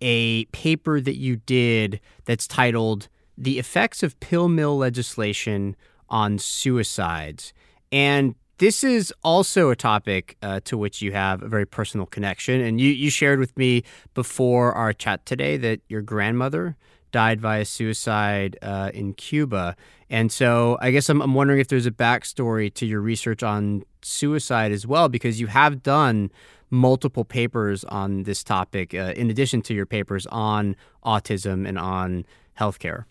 [0.00, 5.76] a paper that you did that's titled The Effects of Pill Mill Legislation
[6.08, 7.52] on Suicides.
[7.92, 12.62] And this is also a topic uh, to which you have a very personal connection.
[12.62, 16.74] And you, you shared with me before our chat today that your grandmother
[17.12, 19.76] died via suicide uh, in Cuba.
[20.08, 23.82] And so I guess I'm, I'm wondering if there's a backstory to your research on
[24.00, 26.30] suicide as well, because you have done
[26.70, 32.24] multiple papers on this topic, uh, in addition to your papers on autism and on
[32.58, 33.04] healthcare.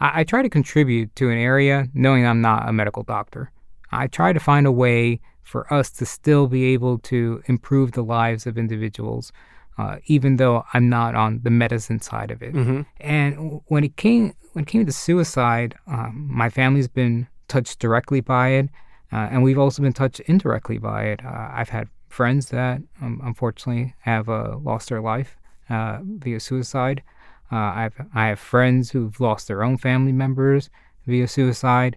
[0.00, 3.50] I, I try to contribute to an area knowing I'm not a medical doctor.
[3.90, 8.04] I try to find a way for us to still be able to improve the
[8.04, 9.32] lives of individuals,
[9.78, 12.52] uh, even though I'm not on the medicine side of it.
[12.52, 12.82] Mm-hmm.
[13.00, 18.20] And when it came when it came to suicide, um, my family's been touched directly
[18.20, 18.68] by it,
[19.12, 21.24] uh, and we've also been touched indirectly by it.
[21.24, 25.36] Uh, I've had friends that um, unfortunately have uh, lost their life
[25.70, 27.02] uh, via suicide.
[27.50, 30.70] Uh, I've I have friends who've lost their own family members
[31.06, 31.96] via suicide.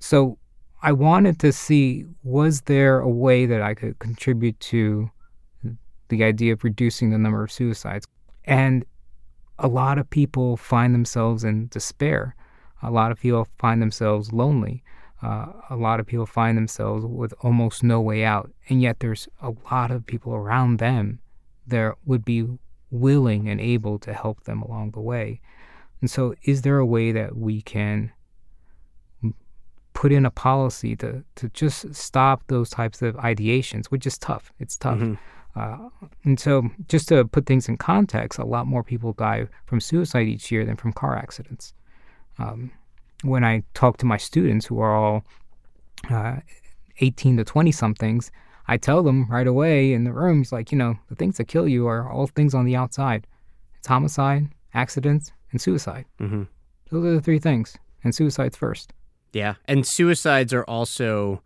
[0.00, 0.38] So
[0.82, 5.10] I wanted to see was there a way that I could contribute to
[6.08, 8.06] the idea of reducing the number of suicides.
[8.44, 8.84] And
[9.58, 12.34] a lot of people find themselves in despair.
[12.82, 14.82] A lot of people find themselves lonely.
[15.22, 18.50] Uh, a lot of people find themselves with almost no way out.
[18.68, 21.20] And yet there's a lot of people around them
[21.66, 22.46] that would be
[22.90, 25.40] willing and able to help them along the way.
[26.00, 28.12] And so, is there a way that we can
[29.94, 34.52] put in a policy to, to just stop those types of ideations, which is tough?
[34.60, 34.98] It's tough.
[34.98, 35.14] Mm-hmm.
[35.58, 35.88] Uh,
[36.22, 40.28] and so, just to put things in context, a lot more people die from suicide
[40.28, 41.74] each year than from car accidents.
[42.38, 42.70] Um,
[43.22, 45.24] when I talk to my students who are all
[46.10, 46.36] uh,
[47.00, 48.30] 18 to 20 somethings,
[48.66, 51.66] I tell them right away in the rooms, like, you know, the things that kill
[51.66, 53.26] you are all things on the outside.
[53.78, 56.04] It's homicide, accidents, and suicide.
[56.20, 56.42] Mm-hmm.
[56.90, 58.92] Those are the three things, and suicide's first.
[59.32, 61.42] Yeah, and suicides are also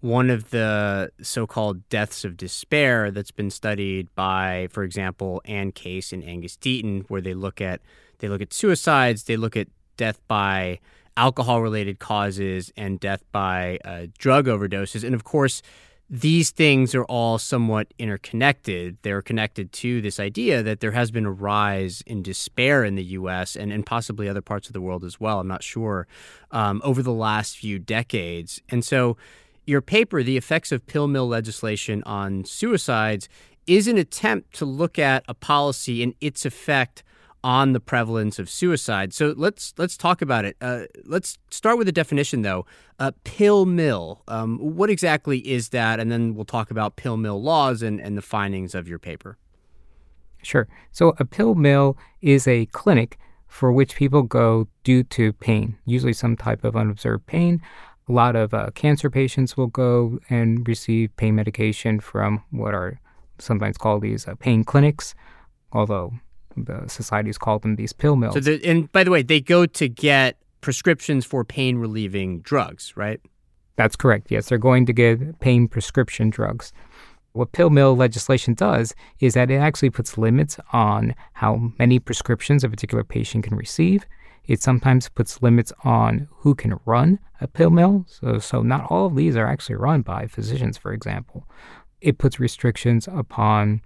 [0.00, 6.12] one of the so-called deaths of despair that's been studied by, for example, Anne Case
[6.12, 7.80] and Angus Deaton, where they look at
[8.18, 10.78] they look at suicides, they look at death by
[11.16, 15.62] alcohol-related causes and death by uh, drug overdoses, and of course
[16.10, 18.98] these things are all somewhat interconnected.
[19.02, 23.04] They're connected to this idea that there has been a rise in despair in the
[23.04, 25.40] US and, and possibly other parts of the world as well.
[25.40, 26.06] I'm not sure
[26.50, 28.60] um, over the last few decades.
[28.68, 29.16] And so,
[29.66, 33.30] your paper, The Effects of Pill Mill Legislation on Suicides,
[33.66, 37.02] is an attempt to look at a policy and its effect
[37.44, 39.12] on the prevalence of suicide.
[39.12, 40.56] So let's let's talk about it.
[40.62, 42.64] Uh, let's start with a definition, though.
[42.98, 44.22] Uh, pill mill.
[44.26, 46.00] Um, what exactly is that?
[46.00, 49.36] And then we'll talk about pill mill laws and, and the findings of your paper.
[50.42, 50.66] Sure.
[50.90, 56.12] So a pill mill is a clinic for which people go due to pain, usually
[56.14, 57.60] some type of unobserved pain.
[58.08, 63.00] A lot of uh, cancer patients will go and receive pain medication from what are
[63.38, 65.14] sometimes called these uh, pain clinics,
[65.72, 66.12] although
[66.56, 68.34] the societies call them these pill mills.
[68.34, 72.92] So, the, and by the way, they go to get prescriptions for pain relieving drugs,
[72.96, 73.20] right?
[73.76, 74.30] That's correct.
[74.30, 76.72] Yes, they're going to get pain prescription drugs.
[77.32, 82.62] What pill mill legislation does is that it actually puts limits on how many prescriptions
[82.62, 84.06] a particular patient can receive.
[84.46, 88.04] It sometimes puts limits on who can run a pill mill.
[88.08, 91.48] So, so not all of these are actually run by physicians, for example.
[92.00, 93.80] It puts restrictions upon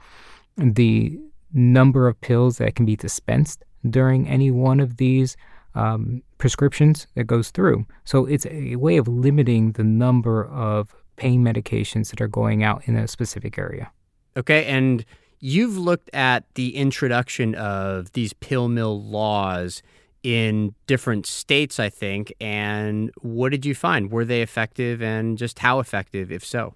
[0.56, 1.18] the
[1.52, 5.36] number of pills that can be dispensed during any one of these
[5.74, 7.86] um, prescriptions that goes through.
[8.04, 12.82] So it's a way of limiting the number of pain medications that are going out
[12.86, 13.90] in a specific area.
[14.36, 15.04] Okay, and
[15.40, 19.82] you've looked at the introduction of these pill mill laws
[20.22, 22.32] in different states, I think.
[22.40, 24.10] And what did you find?
[24.10, 26.74] Were they effective and just how effective, if so?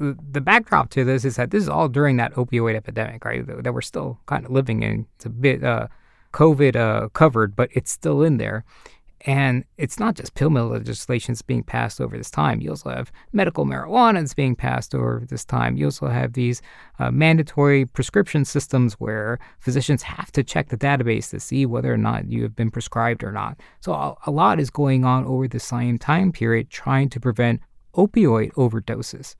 [0.00, 3.46] The backdrop to this is that this is all during that opioid epidemic, right?
[3.46, 5.06] That we're still kind of living in.
[5.16, 5.88] It's a bit uh,
[6.32, 8.64] COVID uh, covered, but it's still in there.
[9.26, 12.62] And it's not just pill mill legislation that's being passed over this time.
[12.62, 15.76] You also have medical marijuana that's being passed over this time.
[15.76, 16.62] You also have these
[16.98, 21.98] uh, mandatory prescription systems where physicians have to check the database to see whether or
[21.98, 23.60] not you have been prescribed or not.
[23.80, 27.60] So a, a lot is going on over the same time period trying to prevent
[27.94, 29.34] opioid overdoses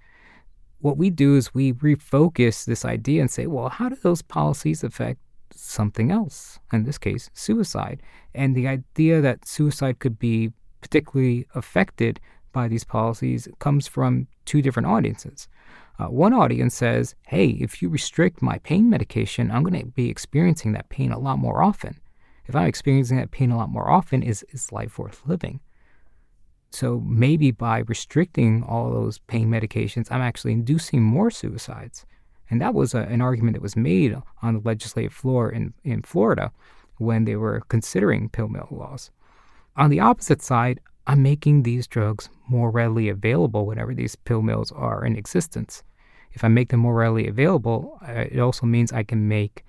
[0.80, 4.82] what we do is we refocus this idea and say, well, how do those policies
[4.82, 5.20] affect
[5.52, 6.58] something else?
[6.72, 8.02] In this case, suicide.
[8.35, 12.20] And the idea that suicide could be particularly affected
[12.52, 15.48] by these policies comes from two different audiences.
[15.98, 20.08] Uh, one audience says, hey, if you restrict my pain medication, I'm going to be
[20.08, 22.00] experiencing that pain a lot more often.
[22.46, 25.60] If I'm experiencing that pain a lot more often, is, is life worth living?
[26.71, 32.06] So maybe by restricting all those pain medications, I'm actually inducing more suicides.
[32.48, 36.02] And that was a, an argument that was made on the legislative floor in, in
[36.02, 36.52] Florida
[36.98, 39.10] when they were considering pill mill laws.
[39.77, 44.71] On the opposite side, I'm making these drugs more readily available whenever these pill mills
[44.73, 45.83] are in existence.
[46.33, 49.64] If I make them more readily available, it also means I can make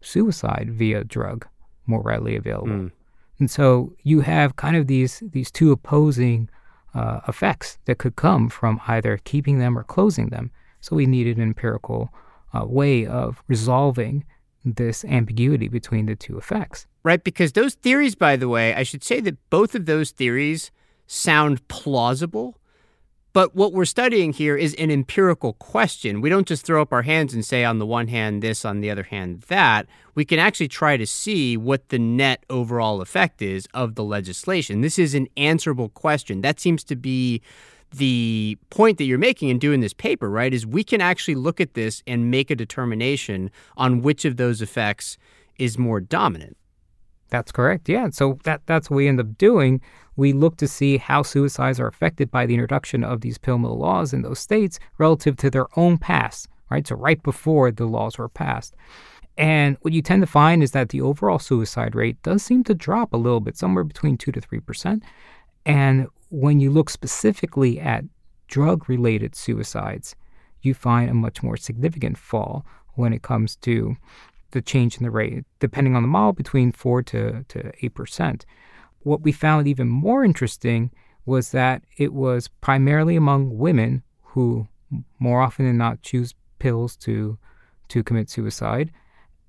[0.00, 1.46] suicide via drug
[1.86, 2.68] more readily available.
[2.68, 2.92] Mm.
[3.38, 6.48] And so you have kind of these these two opposing
[6.94, 10.50] uh, effects that could come from either keeping them or closing them.
[10.80, 12.12] So we needed an empirical
[12.52, 14.24] uh, way of resolving
[14.64, 16.86] this ambiguity between the two effects.
[17.02, 20.70] Right, because those theories, by the way, I should say that both of those theories
[21.06, 22.58] sound plausible.
[23.34, 26.20] But what we're studying here is an empirical question.
[26.20, 28.80] We don't just throw up our hands and say, on the one hand, this, on
[28.80, 29.88] the other hand, that.
[30.14, 34.82] We can actually try to see what the net overall effect is of the legislation.
[34.82, 36.42] This is an answerable question.
[36.42, 37.42] That seems to be
[37.90, 40.54] the point that you're making in doing this paper, right?
[40.54, 44.62] Is we can actually look at this and make a determination on which of those
[44.62, 45.18] effects
[45.58, 46.56] is more dominant.
[47.34, 47.88] That's correct.
[47.88, 48.10] Yeah.
[48.10, 49.80] So that that's what we end up doing.
[50.14, 53.76] We look to see how suicides are affected by the introduction of these pill mill
[53.76, 56.86] laws in those states relative to their own past, right?
[56.86, 58.76] So right before the laws were passed.
[59.36, 62.74] And what you tend to find is that the overall suicide rate does seem to
[62.74, 65.02] drop a little bit, somewhere between 2 to 3%.
[65.66, 68.04] And when you look specifically at
[68.46, 70.14] drug related suicides,
[70.62, 72.64] you find a much more significant fall
[72.94, 73.96] when it comes to
[74.54, 78.44] the change in the rate, depending on the model, between 4 to, to 8%.
[79.00, 80.90] What we found even more interesting
[81.26, 84.66] was that it was primarily among women who
[85.18, 87.38] more often than not choose pills to,
[87.88, 88.90] to commit suicide.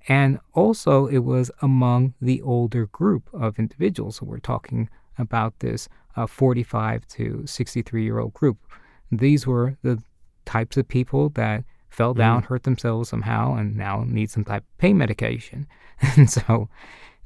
[0.07, 4.17] And also, it was among the older group of individuals.
[4.17, 8.57] So, we're talking about this uh, 45 to 63 year old group.
[9.11, 10.01] These were the
[10.45, 11.63] types of people that
[11.95, 12.19] fell mm-hmm.
[12.19, 12.45] down, mm.
[12.45, 15.67] hurt themselves somehow, and now need some type of pain medication.
[16.17, 16.69] and so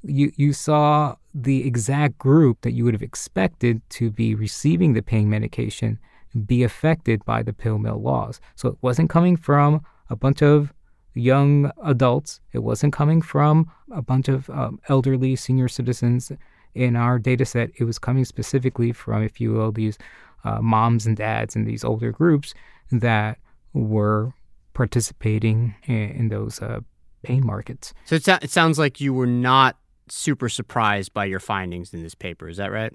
[0.04, 5.02] you you saw the exact group that you would have expected to be receiving the
[5.02, 6.00] pain medication
[6.46, 8.40] be affected by the pill mill laws.
[8.56, 10.72] So it wasn't coming from a bunch of
[11.16, 12.40] young adults.
[12.54, 16.32] It wasn't coming from a bunch of um, elderly senior citizens
[16.76, 19.98] in our data set, it was coming specifically from, if you will, these
[20.44, 22.54] uh, moms and dads in these older groups
[22.92, 23.38] that
[23.74, 24.34] were
[24.80, 26.80] participating in, those uh,
[27.24, 27.94] pain markets.
[28.06, 29.78] So it, it sounds like you were not
[30.08, 32.48] super surprised by your findings in this paper.
[32.48, 32.94] Is that right?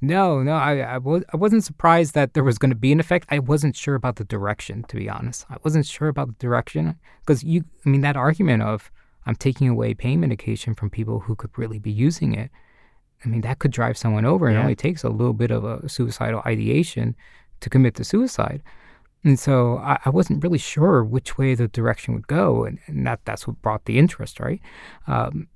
[0.00, 2.98] No, no, I, I, was, I wasn't surprised that there was going to be an
[2.98, 3.26] effect.
[3.30, 5.46] I wasn't sure about the direction, to be honest.
[5.48, 8.90] I wasn't sure about the direction because you, I mean, that argument of
[9.26, 12.50] I'm taking away pain medication from people who could really be using it
[13.24, 14.50] I mean, that could drive someone over.
[14.50, 14.58] Yeah.
[14.58, 17.16] It only takes a little bit of a suicidal ideation
[17.60, 18.62] to commit to suicide.
[19.24, 23.06] And so I, I, wasn't really sure which way the direction would go, and, and
[23.06, 24.60] that that's what brought the interest, right?
[25.08, 25.48] Um,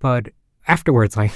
[0.00, 0.28] but
[0.66, 1.32] afterwards, like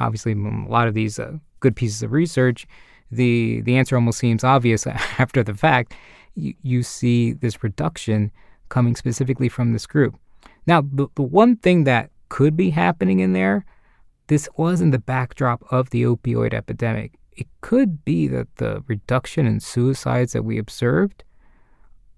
[0.00, 2.66] obviously a lot of these uh, good pieces of research,
[3.10, 4.86] the the answer almost seems obvious
[5.18, 5.94] after the fact.
[6.36, 8.32] You, you see this reduction
[8.68, 10.16] coming specifically from this group.
[10.66, 13.64] Now, the, the one thing that could be happening in there
[14.26, 17.18] this was in the backdrop of the opioid epidemic.
[17.36, 21.24] It could be that the reduction in suicides that we observed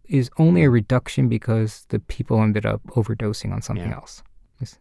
[0.04, 3.96] is only a reduction because the people ended up overdosing on something yeah.
[3.96, 4.22] else.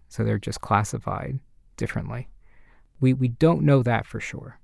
[0.08, 1.40] So they're just classified
[1.78, 2.30] differently.
[3.00, 4.60] We, we don't know that for sure.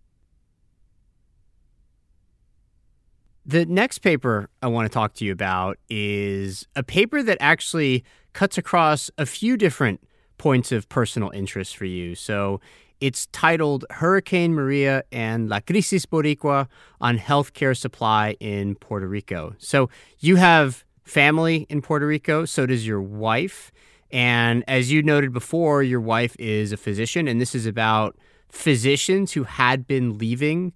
[3.45, 8.05] The next paper I want to talk to you about is a paper that actually
[8.34, 10.07] cuts across a few different
[10.38, 12.15] points of personal interest for you.
[12.15, 12.61] So
[13.02, 16.68] it's titled Hurricane Maria and La Crisis Boricua
[17.02, 19.56] on Healthcare Supply in Puerto Rico.
[19.58, 19.89] So
[20.20, 23.72] you have family in Puerto Rico, so does your wife.
[24.12, 28.18] And as you noted before, your wife is a physician, and this is about
[28.49, 30.74] physicians who had been leaving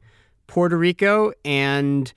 [0.47, 1.31] Puerto Rico.
[1.43, 2.11] And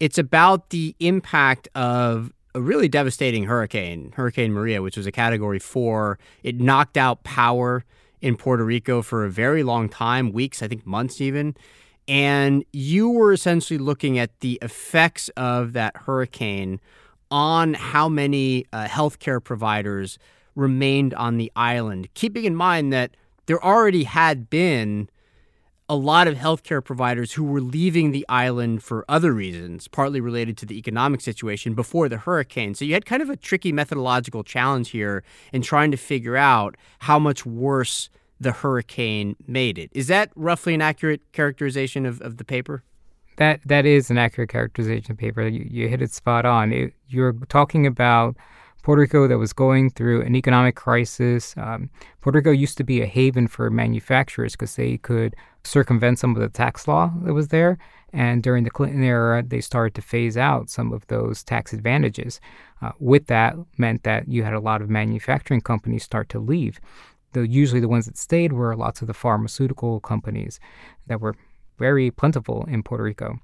[0.00, 5.60] it's about the impact of a really devastating hurricane, Hurricane Maria, which was a category
[5.60, 6.18] four.
[6.42, 7.84] It knocked out power
[8.22, 11.54] in Puerto Rico for a very long time, weeks, I think months even.
[12.08, 16.80] And you were essentially looking at the effects of that hurricane
[17.30, 20.18] on how many uh, healthcare providers
[20.54, 23.16] remained on the island, keeping in mind that
[23.46, 25.08] there already had been
[25.92, 30.56] a lot of healthcare providers who were leaving the island for other reasons, partly related
[30.56, 32.74] to the economic situation before the hurricane.
[32.74, 35.22] So you had kind of a tricky methodological challenge here
[35.52, 38.08] in trying to figure out how much worse
[38.40, 39.90] the hurricane made it.
[39.92, 42.82] Is that roughly an accurate characterization of, of the paper?
[43.36, 45.46] That that is an accurate characterization of the paper.
[45.46, 46.72] You, you hit it spot on.
[46.72, 48.34] It, you're talking about
[48.82, 51.54] Puerto Rico that was going through an economic crisis.
[51.56, 51.88] Um,
[52.20, 56.42] Puerto Rico used to be a haven for manufacturers because they could circumvent some of
[56.42, 57.78] the tax law that was there.
[58.12, 62.40] And during the Clinton era, they started to phase out some of those tax advantages.
[62.82, 66.80] Uh, with that, meant that you had a lot of manufacturing companies start to leave.
[67.32, 70.60] The, usually, the ones that stayed were lots of the pharmaceutical companies
[71.06, 71.34] that were
[71.78, 73.38] very plentiful in Puerto Rico.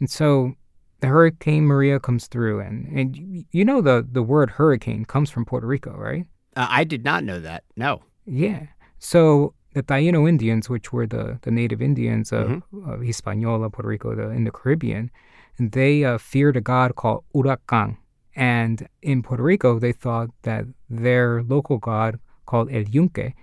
[0.00, 0.56] And so
[1.02, 5.44] the Hurricane Maria comes through, and, and you know the, the word hurricane comes from
[5.44, 6.26] Puerto Rico, right?
[6.56, 7.64] Uh, I did not know that.
[7.76, 8.02] No.
[8.24, 8.66] Yeah.
[9.00, 12.88] So the Taino Indians, which were the, the native Indians of, mm-hmm.
[12.88, 15.10] of Hispaniola, Puerto Rico, the, in the Caribbean,
[15.58, 17.96] they uh, feared a god called Huracan.
[18.36, 23.34] And in Puerto Rico, they thought that their local god, called El Yunque,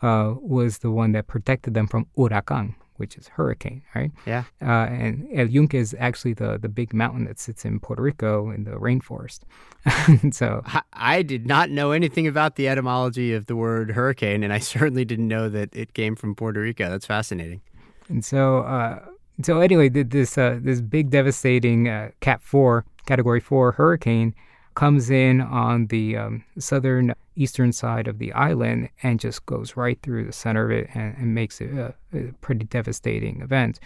[0.00, 4.12] uh, was the one that protected them from Huracan, which is hurricane, right?
[4.26, 4.44] Yeah.
[4.62, 8.48] Uh, and El Yunque is actually the the big mountain that sits in Puerto Rico
[8.50, 9.40] in the rainforest.
[10.32, 14.52] so I, I, did not know anything about the etymology of the word hurricane, and
[14.52, 16.88] I certainly didn't know that it came from Puerto Rico.
[16.88, 17.60] That's fascinating.
[18.08, 19.00] And so, uh,
[19.42, 24.32] so anyway, this uh, this big devastating uh, Cat Four, Category Four hurricane
[24.74, 29.98] comes in on the um, southern eastern side of the island and just goes right
[30.02, 33.80] through the center of it and, and makes it a, a, pretty devastating event.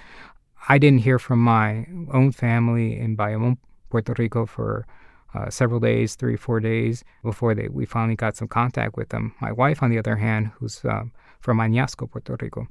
[0.68, 3.58] I didn't hear from my own family in Bayamon,
[3.90, 4.86] Puerto Rico for
[5.34, 9.34] uh, several days, three, four days before they, we finally got some contact with them.
[9.40, 12.66] My wife, on the other hand, who's um, from Añasco, Puerto Rico,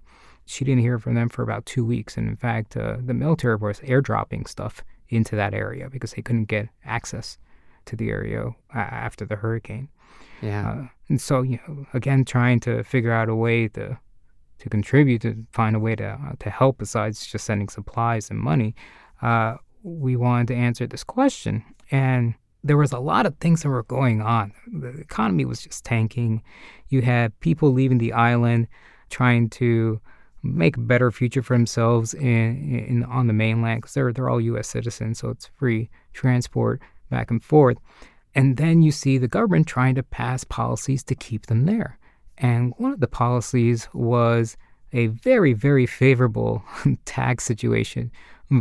[0.45, 2.17] she didn't hear from them for about two weeks.
[2.17, 6.45] And in fact, uh, the military was airdropping stuff into that area because they couldn't
[6.45, 7.37] get access
[7.85, 9.89] to the area uh, after the hurricane.
[10.41, 10.69] Yeah.
[10.69, 13.97] Uh, and so, you know, again, trying to figure out a way to
[14.57, 18.39] to contribute to find a way to uh, to help besides just sending supplies and
[18.39, 18.75] money.
[19.21, 22.33] Uh, we wanted to answer this question, and
[22.63, 24.53] there was a lot of things that were going on.
[24.73, 26.41] The economy was just tanking.
[26.89, 28.67] You had people leaving the island,
[29.09, 30.01] trying to
[30.41, 34.41] make a better future for themselves in, in on the mainland because they're they're all
[34.41, 34.67] U.S.
[34.67, 37.77] citizens, so it's free transport back and forth.
[38.33, 41.97] And then you see the government trying to pass policies to keep them there.
[42.37, 44.57] And one of the policies was
[44.91, 46.63] a very, very favorable
[47.05, 48.11] tax situation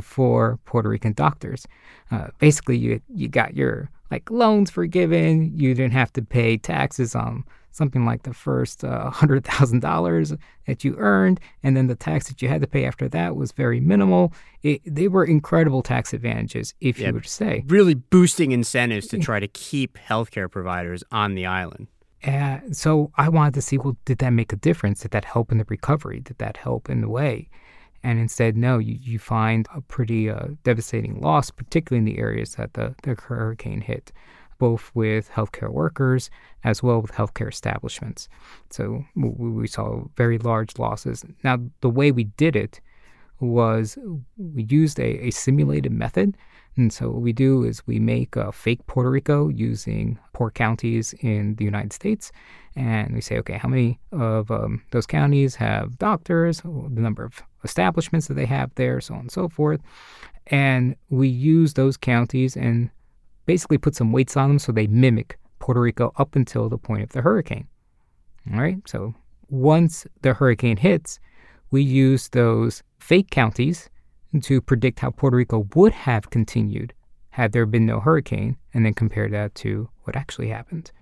[0.02, 1.66] for Puerto Rican doctors.
[2.10, 5.52] Uh, basically, you you got your like loans forgiven.
[5.58, 10.38] You didn't have to pay taxes on something like the first uh, $100,000
[10.68, 13.50] that you earned, and then the tax that you had to pay after that was
[13.50, 14.32] very minimal.
[14.62, 17.64] It, they were incredible tax advantages, if yeah, you would say.
[17.66, 21.88] Really boosting incentives to try to keep healthcare providers on the island.
[22.24, 25.00] Uh, so I wanted to see, well, did that make a difference?
[25.00, 26.20] Did that help in the recovery?
[26.20, 27.50] Did that help in the way?
[28.04, 32.54] And instead, no, you, you find a pretty uh, devastating loss, particularly in the areas
[32.56, 34.12] that the, the hurricane hit
[34.58, 36.30] both with healthcare workers
[36.62, 38.28] as well with healthcare establishments.
[38.70, 41.24] So we saw very large losses.
[41.42, 42.80] Now, the way we did it
[43.40, 43.98] was
[44.36, 46.36] we used a, a simulated method.
[46.76, 51.14] And so what we do is we make a fake Puerto Rico using poor counties
[51.20, 52.32] in the United States.
[52.74, 57.42] And we say, okay, how many of um, those counties have doctors, the number of
[57.62, 59.80] establishments that they have there, so on and so forth.
[60.48, 62.90] And we use those counties and
[63.46, 67.02] basically put some weights on them so they mimic Puerto Rico up until the point
[67.02, 67.68] of the hurricane.
[68.52, 69.14] All right, so
[69.48, 71.20] once the hurricane hits,
[71.70, 73.88] we use those fake counties
[74.42, 76.92] to predict how Puerto Rico would have continued
[77.30, 80.92] had there been no hurricane, and then compare that to what actually happened.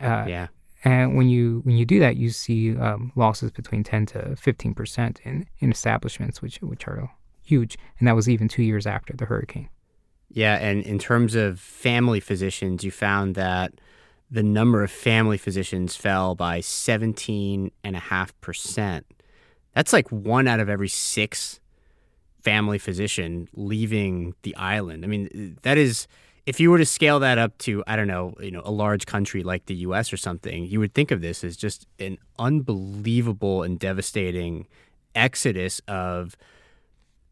[0.00, 0.46] Uh, yeah.
[0.84, 4.74] And when you when you do that, you see um, losses between ten to fifteen
[4.74, 7.10] percent in in establishments, which which are
[7.42, 9.68] huge, and that was even two years after the hurricane.
[10.30, 13.72] Yeah, and in terms of family physicians, you found that
[14.30, 19.02] the number of family physicians fell by 17.5%.
[19.74, 21.60] That's like one out of every six
[22.46, 25.04] family physician leaving the island.
[25.04, 26.06] I mean, that is
[26.46, 29.04] if you were to scale that up to I don't know, you know, a large
[29.04, 33.64] country like the US or something, you would think of this as just an unbelievable
[33.64, 34.68] and devastating
[35.16, 36.36] exodus of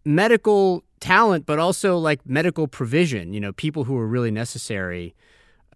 [0.05, 5.15] medical talent, but also like medical provision, you know, people who were really necessary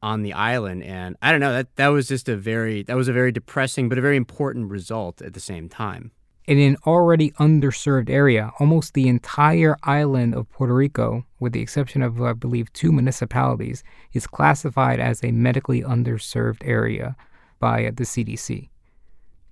[0.02, 0.82] on the island.
[0.82, 3.88] And I don't know, that, that was just a very, that was a very depressing,
[3.88, 6.10] but a very important result at the same time.
[6.48, 12.00] In an already underserved area, almost the entire island of Puerto Rico, with the exception
[12.00, 13.84] of, I believe, two municipalities,
[14.14, 17.16] is classified as a medically underserved area
[17.58, 18.70] by the CDC.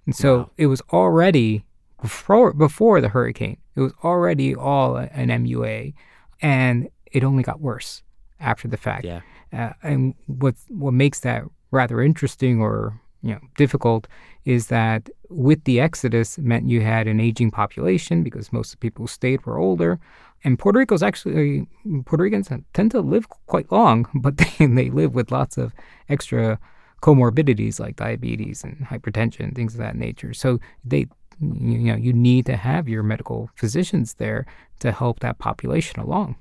[0.07, 0.51] And so Wow.
[0.57, 1.67] it was already
[2.01, 3.59] before before the hurricane.
[3.75, 5.93] It was already all an MUA,
[6.41, 8.03] and it only got worse
[8.41, 9.05] after the fact.
[9.05, 9.21] Yeah.
[9.53, 14.07] Uh, and what what makes that rather interesting or you know difficult
[14.45, 18.85] is that with the exodus meant you had an aging population because most of the
[18.85, 19.99] people who stayed were older.
[20.45, 21.67] And Puerto Rico's actually
[22.05, 25.73] Puerto Ricans tend to live quite long, but they they live with lots of
[26.09, 26.59] extra
[27.03, 30.33] comorbidities like diabetes and hypertension, things of that nature.
[30.33, 31.07] So they
[31.41, 34.47] you know you need to have your medical physicians there
[34.79, 36.37] to help that population along.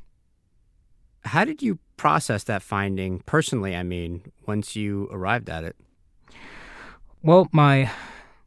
[1.23, 3.75] How did you process that finding personally?
[3.75, 5.75] I mean, once you arrived at it.
[7.25, 7.89] Well, my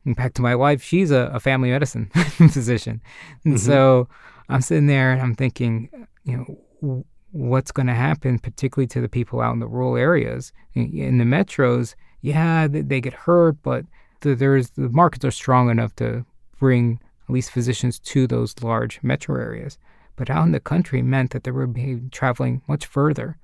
[0.07, 3.03] back to my wife, she's a, a family medicine physician,
[3.45, 3.59] and Mhm.
[3.59, 4.09] so
[4.49, 5.91] I'm sitting there and I'm thinking,
[6.24, 6.37] you
[6.81, 11.18] know, what's going to happen, particularly to the people out in the rural areas, in,
[11.18, 11.95] the metros.
[12.22, 13.85] Yeah, they, they get hurt, but
[14.20, 16.24] the, there's the markets are strong enough to
[16.59, 19.76] bring at least physicians to those large metro areas.
[20.16, 23.37] But out in the country meant that they would be traveling much further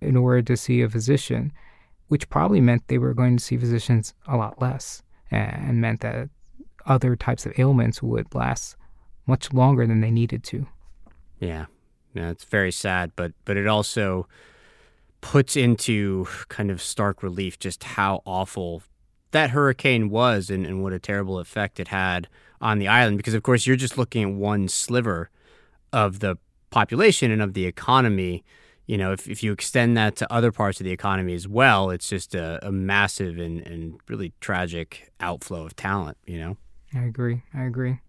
[0.00, 1.52] in order to see a physician,
[2.12, 6.28] which probably meant they were going to see physicians a lot less and meant that
[6.84, 8.76] other types of ailments would last
[9.26, 10.66] much longer than they needed to.
[11.40, 11.64] Yeah.
[12.12, 14.28] Yeah, it's very sad, but but it also
[15.22, 18.82] puts into kind of stark relief just how awful
[19.30, 22.28] that hurricane was and, and what a terrible effect it had
[22.60, 23.16] on the island.
[23.16, 25.30] Because of course you're just looking at one sliver
[25.94, 26.36] of the
[26.68, 28.44] population and of the economy.
[28.86, 31.90] You know, if, if you extend that to other parts of the economy as well,
[31.90, 36.56] it's just a, a massive and, and really tragic outflow of talent, you know?
[36.94, 37.42] I agree.
[37.54, 38.00] I agree.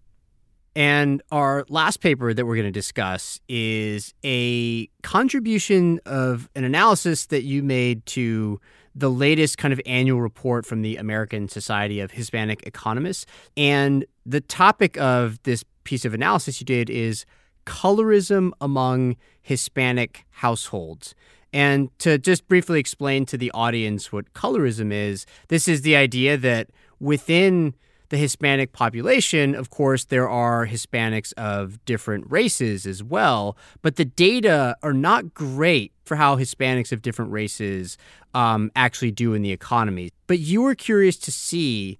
[0.76, 7.26] And our last paper that we're going to discuss is a contribution of an analysis
[7.26, 8.60] that you made to
[8.94, 13.26] the latest kind of annual report from the American Society of Hispanic Economists.
[13.56, 17.24] And the topic of this piece of analysis you did is
[17.64, 21.14] colorism among Hispanic households.
[21.52, 26.36] And to just briefly explain to the audience what colorism is, this is the idea
[26.36, 27.74] that within
[28.08, 34.04] the Hispanic population, of course, there are Hispanics of different races as well, but the
[34.04, 37.96] data are not great for how Hispanics of different races
[38.34, 40.10] um, actually do in the economy.
[40.26, 41.98] But you were curious to see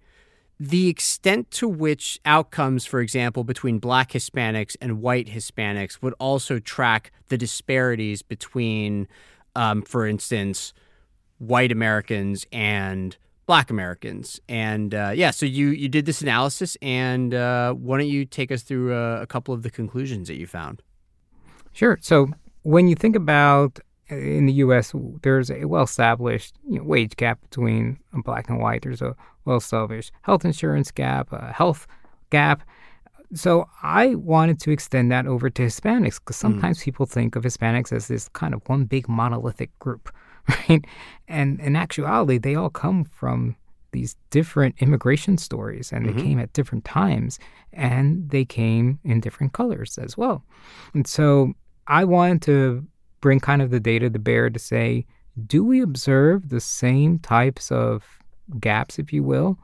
[0.60, 6.58] the extent to which outcomes, for example, between black Hispanics and white Hispanics would also
[6.58, 9.08] track the disparities between,
[9.56, 10.72] um, for instance,
[11.38, 14.40] white Americans and black Americans.
[14.48, 18.52] And uh, yeah, so you, you did this analysis, and uh, why don't you take
[18.52, 20.82] us through a, a couple of the conclusions that you found?
[21.72, 21.98] Sure.
[22.00, 22.28] So
[22.62, 24.92] when you think about uh, in the U.S.,
[25.22, 28.82] there's a well-established you know, wage gap between black and white.
[28.82, 31.86] There's a well-established health insurance gap, a health
[32.30, 32.62] gap.
[33.34, 37.92] So I wanted to extend that over to Hispanics because sometimes people think of Hispanics
[37.92, 40.12] as this kind of one big monolithic group,
[40.68, 40.84] right?
[41.26, 43.56] And in actuality, they all come from
[43.92, 46.18] these different immigration stories and they Mhm.
[46.22, 47.38] came at different times
[47.72, 50.44] and they came in different colors as well.
[50.94, 51.54] And so
[51.86, 52.84] I wanted to
[53.24, 55.06] bring kind of the data to bear to say,
[55.46, 58.04] do we observe the same types of
[58.60, 59.58] gaps, if you will,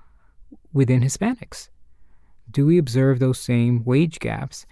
[0.72, 1.68] within Hispanics?
[2.50, 4.64] Do we observe those same wage gaps?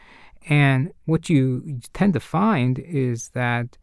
[0.49, 3.77] And what you tend to find is that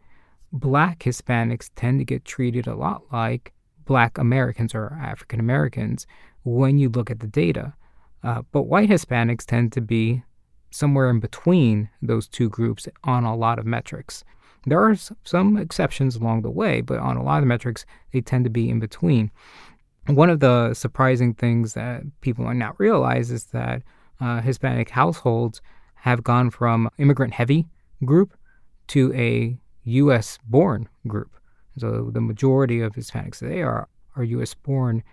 [0.52, 3.54] black Hispanics tend to get treated a lot like
[3.86, 6.08] black Americans or African Americans
[6.42, 7.76] when you look at the data.
[8.24, 10.24] Uh, but white Hispanics tend to be
[10.72, 14.24] somewhere in between those two groups on a lot of metrics.
[14.66, 18.46] There are some exceptions along the way, but on a lot of metrics, they tend
[18.46, 19.32] to be in between.
[20.08, 23.84] One of the surprising things that people might not realize is that
[24.20, 25.62] uh, Hispanic households
[25.96, 27.68] have gone from immigrant heavy
[28.04, 28.38] group
[28.88, 30.38] to a U.S.
[30.48, 31.36] born group.
[31.78, 34.54] So the majority of Hispanics today are, are U.S.
[34.54, 35.04] born.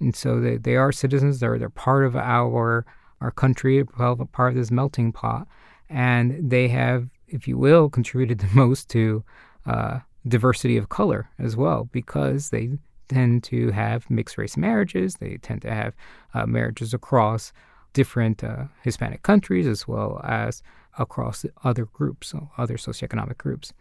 [0.00, 2.84] And so they, they are citizens, they're, they're part of our,
[3.20, 5.46] our country, part of this melting pot.
[5.88, 9.24] And they have, if you will, contributed the most to
[9.66, 12.70] uh, diversity of color as well because they
[13.08, 15.16] tend to have mixed race marriages.
[15.16, 15.94] They tend to have
[16.32, 17.52] uh, marriages across
[17.92, 20.62] different uh, Hispanic countries as well as
[20.98, 23.72] across other groups, other socioeconomic groups.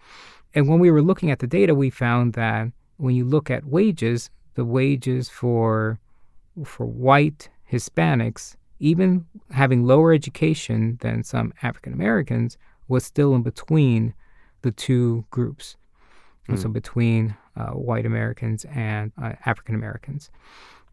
[0.54, 3.66] And when we were looking at the data, we found that when you look at
[3.66, 6.00] wages, the wages for
[6.64, 12.58] for white Hispanics, even having lower education than some African Americans,
[12.88, 14.14] was still in between
[14.62, 15.76] the two groups.
[16.48, 20.30] And So between uh, white Americans and uh, African Americans.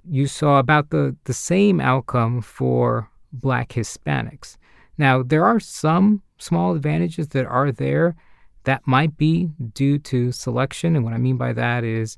[0.09, 4.57] you saw about the, the same outcome for black Hispanics.
[4.97, 8.17] Now, there are some small advantages that are there
[8.65, 10.97] that might be due to selection.
[10.97, 12.17] And what I mean by that is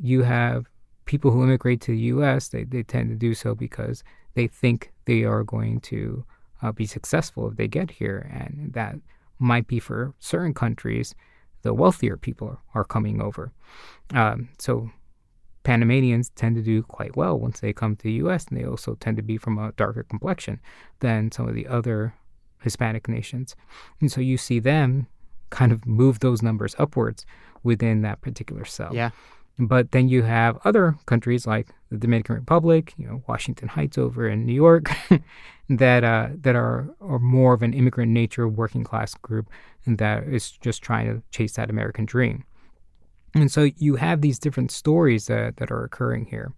[0.00, 0.66] you have
[1.04, 4.02] people who immigrate to the US, they, they tend to do so because
[4.34, 6.24] they think they are going to
[6.62, 8.30] uh, be successful if they get here.
[8.32, 8.96] And that
[9.38, 11.14] might be for certain countries,
[11.62, 13.52] the wealthier people are coming over.
[14.14, 14.90] Um, so
[15.64, 18.94] Panamanians tend to do quite well once they come to the US, and they also
[18.94, 20.60] tend to be from a darker complexion
[21.00, 22.14] than some of the other
[22.62, 23.56] Hispanic nations.
[24.00, 25.06] And so you see them
[25.50, 27.26] kind of move those numbers upwards
[27.62, 28.90] within that particular cell.
[28.94, 29.10] Yeah.
[29.58, 34.28] But then you have other countries like the Dominican Republic, you know, Washington Heights over
[34.28, 34.90] in New York,
[35.68, 39.48] that uh, that are, are more of an immigrant nature working class group
[39.86, 42.44] that is just trying to chase that American dream.
[43.34, 46.52] And so you have these different stories that, that are occurring here.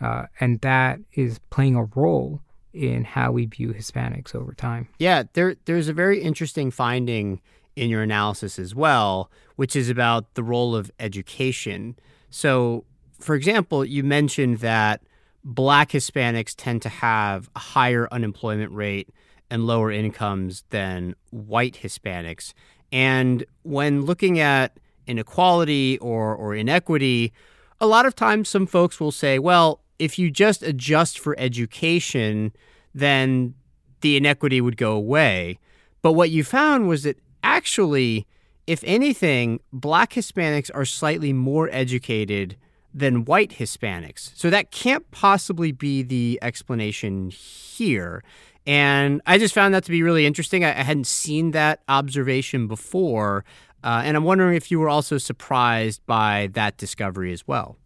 [0.00, 2.40] Uh, and that is playing a role
[2.72, 4.88] in how we view Hispanics over time.
[4.98, 7.40] Yeah, there there's a very interesting finding
[7.74, 11.96] in your analysis as well, which is about the role of education.
[12.36, 12.84] So,
[13.18, 15.00] for example, you mentioned that
[15.42, 19.08] black Hispanics tend to have a higher unemployment rate
[19.48, 22.52] and lower incomes than white Hispanics.
[22.92, 27.32] And when looking at inequality or, or inequity,
[27.80, 32.52] a lot of times some folks will say, well, if you just adjust for education,
[32.94, 33.54] then
[34.02, 35.58] the inequity would go away.
[36.02, 38.26] But what you found was that actually,
[38.66, 42.56] if anything, black Hispanics are slightly more educated
[42.92, 44.32] than white Hispanics.
[44.34, 48.24] So that can't possibly be the explanation here.
[48.66, 50.64] And I just found that to be really interesting.
[50.64, 53.44] I, hadn't seen that observation before.
[53.84, 57.76] Uh, and I'm wondering if you were also surprised by that discovery as well.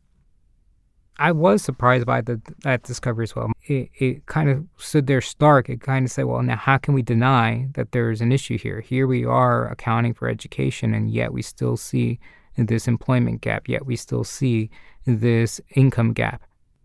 [1.21, 3.53] I was surprised by the, that discovery as well.
[3.67, 5.69] It, it kind of stood there stark.
[5.69, 8.81] It kind of said, well, now how can we deny that there's an issue here?
[8.81, 12.19] Here we are accounting for education, and yet we still see
[12.57, 14.71] this employment gap, yet we still see
[15.05, 16.43] this income gap.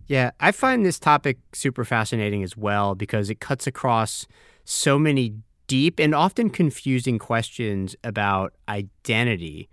[0.08, 4.28] Yeah, I find this topic super fascinating as well because it cuts across
[4.66, 5.34] so many
[5.68, 9.70] deep and often confusing questions about identity.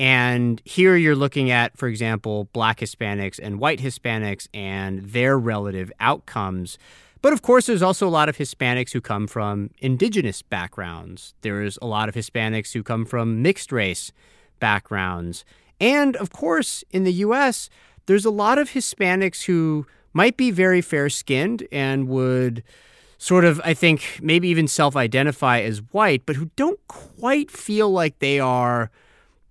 [0.00, 5.92] And here you're looking at, for example, black Hispanics and white Hispanics and their relative
[6.00, 6.78] outcomes.
[7.20, 11.34] But of course, there's also a lot of Hispanics who come from indigenous backgrounds.
[11.42, 14.10] There's a lot of Hispanics who come from mixed race
[14.58, 15.44] backgrounds.
[15.78, 17.68] And of course, in the US,
[18.06, 19.84] there's a lot of Hispanics who
[20.14, 22.62] might be very fair skinned and would
[23.18, 27.90] sort of, I think, maybe even self identify as white, but who don't quite feel
[27.90, 28.90] like they are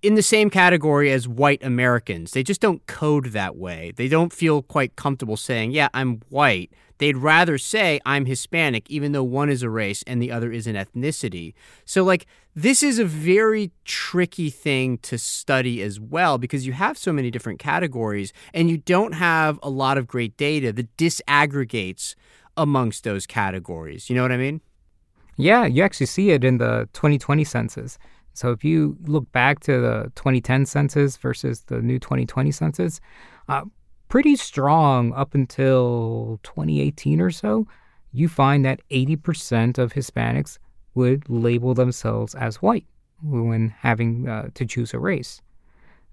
[0.02, 2.32] in the same category as white Americans.
[2.32, 3.92] They just don't code that way.
[3.96, 6.70] They don't feel quite comfortable saying, yeah, I'm white.
[6.98, 10.66] They'd rather say I'm Hispanic, even though one is a race and the other is
[10.66, 11.54] an ethnicity.
[11.86, 16.98] So, like, this is a very tricky thing to study as well because you have
[16.98, 22.14] so many different categories and you don't have a lot of great data that disaggregates
[22.56, 24.10] amongst those categories.
[24.10, 24.60] You know what I mean?
[25.38, 27.98] Yeah, you actually see it in the 2020 census.
[28.40, 32.98] So if you look back to the 2010 census versus the new 2020 census,
[33.50, 33.64] uh,
[34.08, 37.66] pretty strong up until 2018 or so,
[38.14, 40.56] you find that 80% of Hispanics
[40.94, 42.86] would label themselves as white
[43.22, 45.42] when having uh, to choose a race.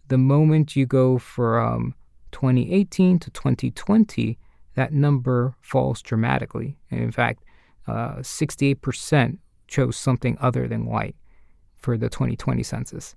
[0.10, 1.96] The moment you go from
[2.34, 4.38] 2018 to 2020,
[4.76, 6.76] that number falls dramatically.
[6.92, 7.46] And in fact,
[7.88, 9.38] uh, 68%
[9.70, 11.16] chose something other than white
[11.80, 13.16] for the 2020 census.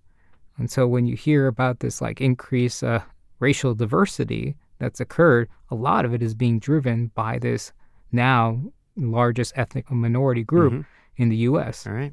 [0.59, 3.03] And so when you hear about this like increase uh,
[3.39, 7.73] racial diversity that's occurred, a lot of it is being driven by this
[8.13, 8.61] now
[8.97, 11.23] largest ethnic minority group mm-hmm.
[11.23, 11.87] in the U.S.
[11.87, 12.13] All right.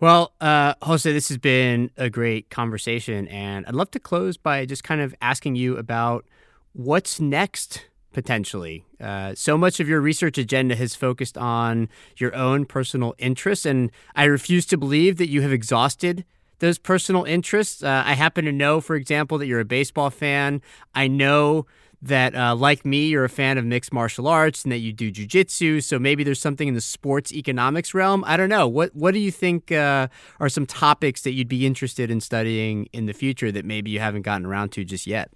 [0.00, 4.66] Well, uh, Jose, this has been a great conversation, and I'd love to close by
[4.66, 6.26] just kind of asking you about
[6.72, 8.84] what's next potentially.
[9.00, 13.90] Uh, so much of your research agenda has focused on your own personal interests, and
[14.14, 16.24] I refuse to believe that you have exhausted
[16.62, 17.82] those personal interests.
[17.82, 20.62] Uh, I happen to know, for example, that you're a baseball fan.
[20.94, 21.66] I know
[22.00, 25.10] that, uh, like me, you're a fan of mixed martial arts and that you do
[25.12, 25.82] jujitsu.
[25.82, 28.24] So maybe there's something in the sports economics realm.
[28.26, 28.66] I don't know.
[28.68, 30.08] What What do you think uh,
[30.40, 34.00] are some topics that you'd be interested in studying in the future that maybe you
[34.00, 35.30] haven't gotten around to just yet?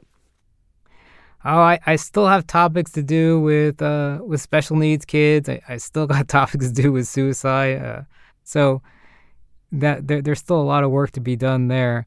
[1.47, 5.49] Oh, I, I still have topics to do with uh, with special needs kids.
[5.49, 7.83] I, I still got topics to do with suicide.
[7.83, 8.03] Uh,
[8.43, 8.83] so
[9.73, 12.07] that there, there's still a lot of work to be done there.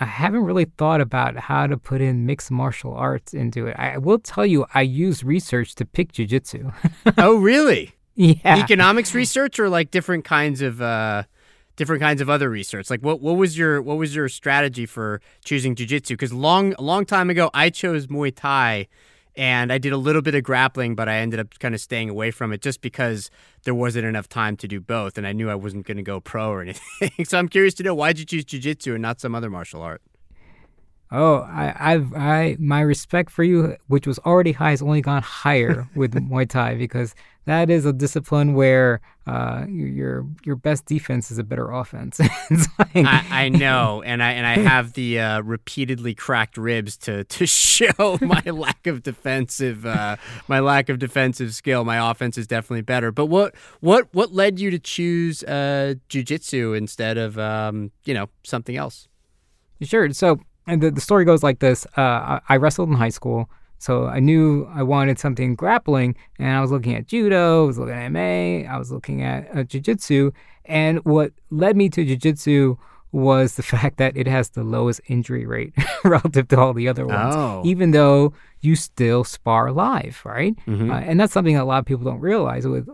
[0.00, 3.76] I haven't really thought about how to put in mixed martial arts into it.
[3.76, 6.72] I will tell you, I use research to pick jujitsu.
[7.18, 7.94] oh, really?
[8.14, 8.58] Yeah.
[8.58, 11.24] Economics research or like different kinds of uh,
[11.78, 12.90] different kinds of other research.
[12.90, 16.08] Like what what was your what was your strategy for choosing jujitsu?
[16.08, 18.88] Because long a long time ago, I chose Muay Thai
[19.36, 22.10] and I did a little bit of grappling, but I ended up kind of staying
[22.10, 23.30] away from it just because
[23.62, 26.18] there wasn't enough time to do both, and I knew I wasn't going to go
[26.18, 27.24] pro or anything.
[27.24, 29.80] so I'm curious to know why did you choose jujitsu and not some other martial
[29.80, 30.02] art?
[31.10, 35.22] Oh, I, I've, I, my respect for you, which was already high, has only gone
[35.22, 37.14] higher with Muay Thai because
[37.48, 42.20] that is a discipline where uh, your your best defense is a better offense.
[42.78, 47.24] like, I, I, know, and I and I have the uh, repeatedly cracked ribs to
[47.24, 51.84] to show my lack of defensive uh, my lack of defensive skill.
[51.84, 53.10] My offense is definitely better.
[53.12, 58.28] But what what what led you to choose uh, jujitsu instead of um, you know
[58.42, 59.08] something else?
[59.80, 60.12] Sure.
[60.12, 63.48] So and the, the story goes like this uh, I, I, wrestled in high school.
[63.78, 67.78] So I knew I wanted something grappling, and I was looking at judo, I was
[67.78, 70.32] looking at MMA, I was looking at uh, jiu-jitsu,
[70.64, 72.76] and what led me to jiu-jitsu
[73.12, 75.72] was the fact that it has the lowest injury rate
[76.04, 77.62] relative to all the other ones, oh.
[77.64, 80.54] even though you still spar live, right?
[80.66, 80.90] Mm-hmm.
[80.90, 82.66] Uh, and that's something that a lot of people don't realize.
[82.66, 82.88] With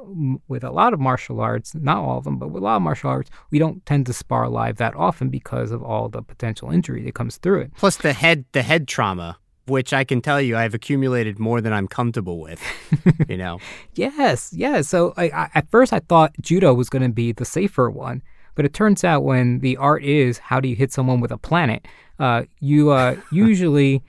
[0.48, 2.82] with a lot of martial arts, not all of them, but with a lot of
[2.82, 6.70] martial arts, we don't tend to spar live that often because of all the potential
[6.70, 7.72] injury that comes through it.
[7.76, 11.72] Plus the head the head trauma which I can tell you I've accumulated more than
[11.72, 12.62] I'm comfortable with.
[13.28, 13.58] you know.
[13.94, 14.88] yes, yes.
[14.88, 18.22] So I, I, at first I thought judo was going to be the safer one,
[18.54, 21.38] but it turns out when the art is how do you hit someone with a
[21.38, 21.86] planet,
[22.18, 24.02] uh, you uh, usually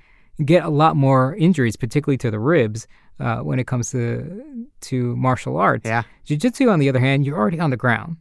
[0.44, 2.88] get a lot more injuries, particularly to the ribs,
[3.20, 5.86] uh, when it comes to to martial arts.
[5.86, 6.04] Yeah.
[6.26, 8.18] Jiu-jitsu, on the other hand, you're already on the ground,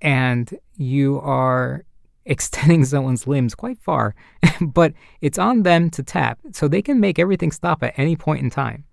[0.00, 1.84] and you are
[2.26, 4.14] extending someone's limbs quite far,
[4.60, 8.42] but it's on them to tap, so they can make everything stop at any point
[8.42, 8.84] in time.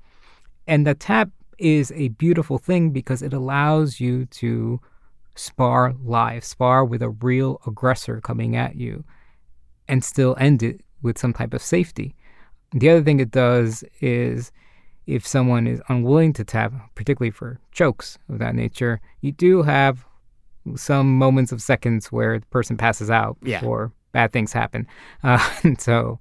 [0.67, 4.79] And the tap is a beautiful thing because it allows you to
[5.35, 9.03] spar live, spar with a real aggressor coming at you,
[9.87, 12.15] and still end it with some type of safety.
[12.71, 14.51] The other thing it does is
[15.05, 20.05] if someone is unwilling to tap, particularly for chokes of that nature, you do have
[20.75, 23.59] some moments of seconds where the person passes out yeah.
[23.59, 24.87] before bad things happen.
[25.23, 25.39] Uh,
[25.77, 26.19] so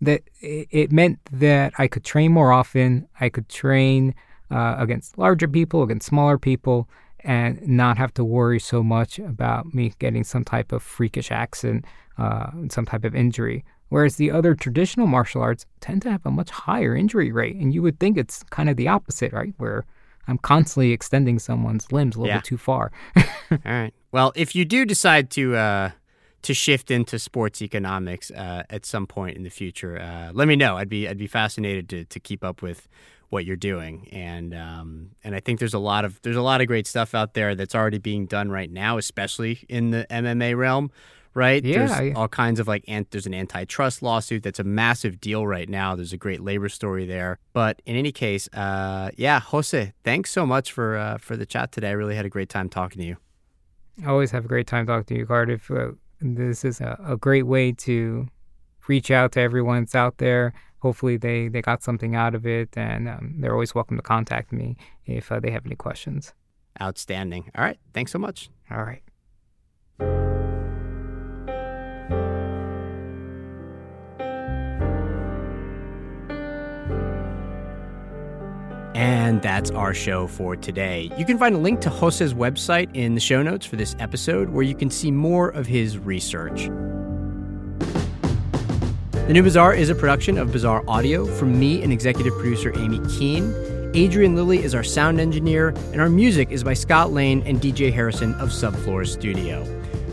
[0.00, 3.06] that it meant that I could train more often.
[3.20, 4.14] I could train
[4.50, 6.88] uh, against larger people, against smaller people,
[7.24, 11.84] and not have to worry so much about me getting some type of freakish accident,
[12.18, 13.64] uh, some type of injury.
[13.88, 17.56] Whereas the other traditional martial arts tend to have a much higher injury rate.
[17.56, 19.52] And you would think it's kind of the opposite, right?
[19.58, 19.84] Where
[20.28, 22.38] I'm constantly extending someone's limbs a little yeah.
[22.38, 22.92] bit too far.
[23.16, 23.92] All right.
[24.12, 25.90] Well, if you do decide to uh,
[26.42, 30.54] to shift into sports economics uh, at some point in the future, uh, let me
[30.54, 30.76] know.
[30.76, 32.88] I'd be I'd be fascinated to to keep up with
[33.30, 36.60] what you're doing, and um, and I think there's a lot of there's a lot
[36.60, 40.56] of great stuff out there that's already being done right now, especially in the MMA
[40.56, 40.90] realm.
[41.32, 41.64] Right?
[41.64, 41.86] Yeah.
[41.86, 45.68] There's all kinds of like, ant- there's an antitrust lawsuit that's a massive deal right
[45.68, 45.94] now.
[45.94, 47.38] There's a great labor story there.
[47.52, 51.70] But in any case, uh, yeah, Jose, thanks so much for uh, for the chat
[51.70, 51.90] today.
[51.90, 53.16] I really had a great time talking to you.
[54.04, 55.70] I always have a great time talking to you, Cardiff.
[55.70, 58.28] Uh, this is a, a, great way to
[58.88, 60.52] reach out to everyone that's out there.
[60.80, 64.52] Hopefully, they, they got something out of it, and um, they're always welcome to contact
[64.52, 64.76] me
[65.06, 66.32] if uh, they have any questions.
[66.80, 67.50] Outstanding.
[67.56, 67.78] All right.
[67.92, 68.48] Thanks so much.
[68.70, 69.02] All right.
[78.94, 81.10] And that's our show for today.
[81.16, 84.50] You can find a link to Jose's website in the show notes for this episode
[84.50, 86.68] where you can see more of his research.
[89.30, 92.98] The New Bazaar is a production of Bazaar Audio from me and executive producer Amy
[93.08, 93.54] Keene.
[93.94, 97.92] Adrian Lilly is our sound engineer, and our music is by Scott Lane and DJ
[97.92, 99.64] Harrison of Subfloor Studio.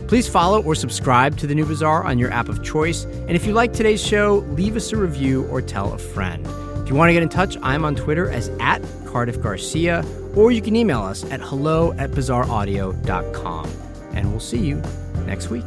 [0.06, 3.06] Please follow or subscribe to The New Bazaar on your app of choice.
[3.06, 6.46] And if you like today's show, leave us a review or tell a friend.
[6.84, 10.04] If you want to get in touch, I'm on Twitter as at Cardiff Garcia,
[10.36, 13.68] or you can email us at hello at bazaaraudio.com.
[14.12, 14.80] And we'll see you
[15.26, 15.64] next week.